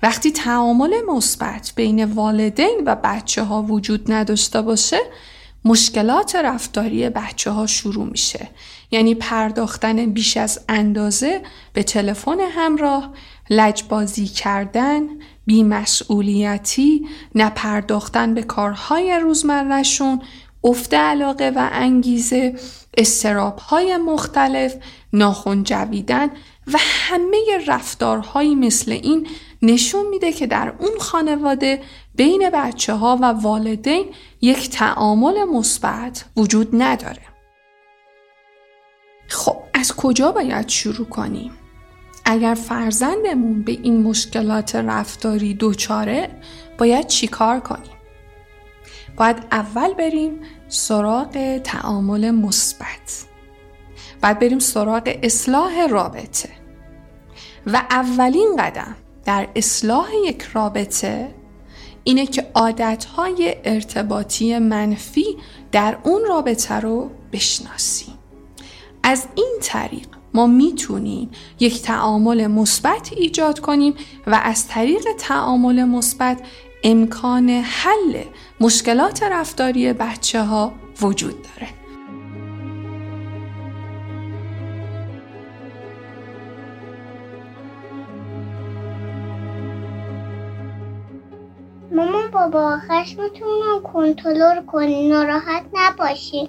وقتی 0.02 0.32
تعامل 0.32 0.94
مثبت 1.08 1.72
بین 1.76 2.04
والدین 2.04 2.82
و 2.86 2.96
بچه 3.04 3.42
ها 3.42 3.62
وجود 3.62 4.12
نداشته 4.12 4.62
باشه 4.62 5.00
مشکلات 5.64 6.36
رفتاری 6.36 7.08
بچه 7.08 7.50
ها 7.50 7.66
شروع 7.66 8.06
میشه 8.06 8.48
یعنی 8.90 9.14
پرداختن 9.14 10.06
بیش 10.06 10.36
از 10.36 10.60
اندازه 10.68 11.40
به 11.72 11.82
تلفن 11.82 12.40
همراه 12.40 13.12
لجبازی 13.50 14.26
کردن 14.26 15.02
بیمسئولیتی 15.46 17.08
نپرداختن 17.34 18.34
به 18.34 18.42
کارهای 18.42 19.18
روزمرهشون 19.18 20.22
افت 20.64 20.94
علاقه 20.94 21.52
و 21.56 21.68
انگیزه 21.72 22.54
استراب 22.98 23.58
های 23.58 23.96
مختلف 23.96 24.74
ناخون 25.12 25.62
جویدن 25.62 26.28
و 26.66 26.78
همه 26.78 27.38
رفتارهایی 27.66 28.54
مثل 28.54 28.92
این 28.92 29.26
نشون 29.62 30.06
میده 30.06 30.32
که 30.32 30.46
در 30.46 30.72
اون 30.78 30.98
خانواده 31.00 31.82
بین 32.14 32.50
بچه 32.50 32.94
ها 32.94 33.18
و 33.22 33.24
والدین 33.24 34.06
یک 34.40 34.70
تعامل 34.70 35.44
مثبت 35.44 36.24
وجود 36.36 36.68
نداره. 36.72 37.33
خب 39.28 39.56
از 39.74 39.92
کجا 39.96 40.32
باید 40.32 40.68
شروع 40.68 41.06
کنیم؟ 41.06 41.50
اگر 42.24 42.54
فرزندمون 42.54 43.62
به 43.62 43.72
این 43.72 44.02
مشکلات 44.02 44.76
رفتاری 44.76 45.54
دوچاره 45.54 46.30
باید 46.78 47.06
چیکار 47.06 47.60
کنیم؟ 47.60 47.94
باید 49.16 49.36
اول 49.52 49.94
بریم 49.94 50.40
سراغ 50.68 51.58
تعامل 51.58 52.30
مثبت 52.30 53.24
بعد 54.20 54.38
بریم 54.38 54.58
سراغ 54.58 55.18
اصلاح 55.22 55.86
رابطه 55.86 56.48
و 57.66 57.76
اولین 57.90 58.56
قدم 58.58 58.96
در 59.24 59.48
اصلاح 59.56 60.08
یک 60.26 60.42
رابطه 60.42 61.34
اینه 62.04 62.26
که 62.26 62.50
عادتهای 62.54 63.56
ارتباطی 63.64 64.58
منفی 64.58 65.36
در 65.72 65.98
اون 66.02 66.24
رابطه 66.28 66.74
رو 66.74 67.10
بشناسیم 67.32 68.13
از 69.06 69.26
این 69.34 69.56
طریق 69.62 70.06
ما 70.34 70.46
می‌تونیم 70.46 71.30
یک 71.60 71.82
تعامل 71.82 72.46
مثبت 72.46 73.12
ایجاد 73.16 73.60
کنیم 73.60 73.94
و 74.26 74.40
از 74.44 74.68
طریق 74.68 75.04
تعامل 75.18 75.84
مثبت 75.84 76.40
امکان 76.84 77.48
حل 77.50 78.22
مشکلات 78.60 79.22
رفتاری 79.22 79.92
بچه 79.92 80.42
ها 80.42 80.72
وجود 81.02 81.34
داره. 81.42 81.68
مامان 91.92 92.30
بابا 92.30 92.78
خشمتون 92.78 93.62
رو 93.66 93.80
کنترل 93.80 94.66
کنین 94.66 95.12
ناراحت 95.12 95.64
نباشین 95.72 96.48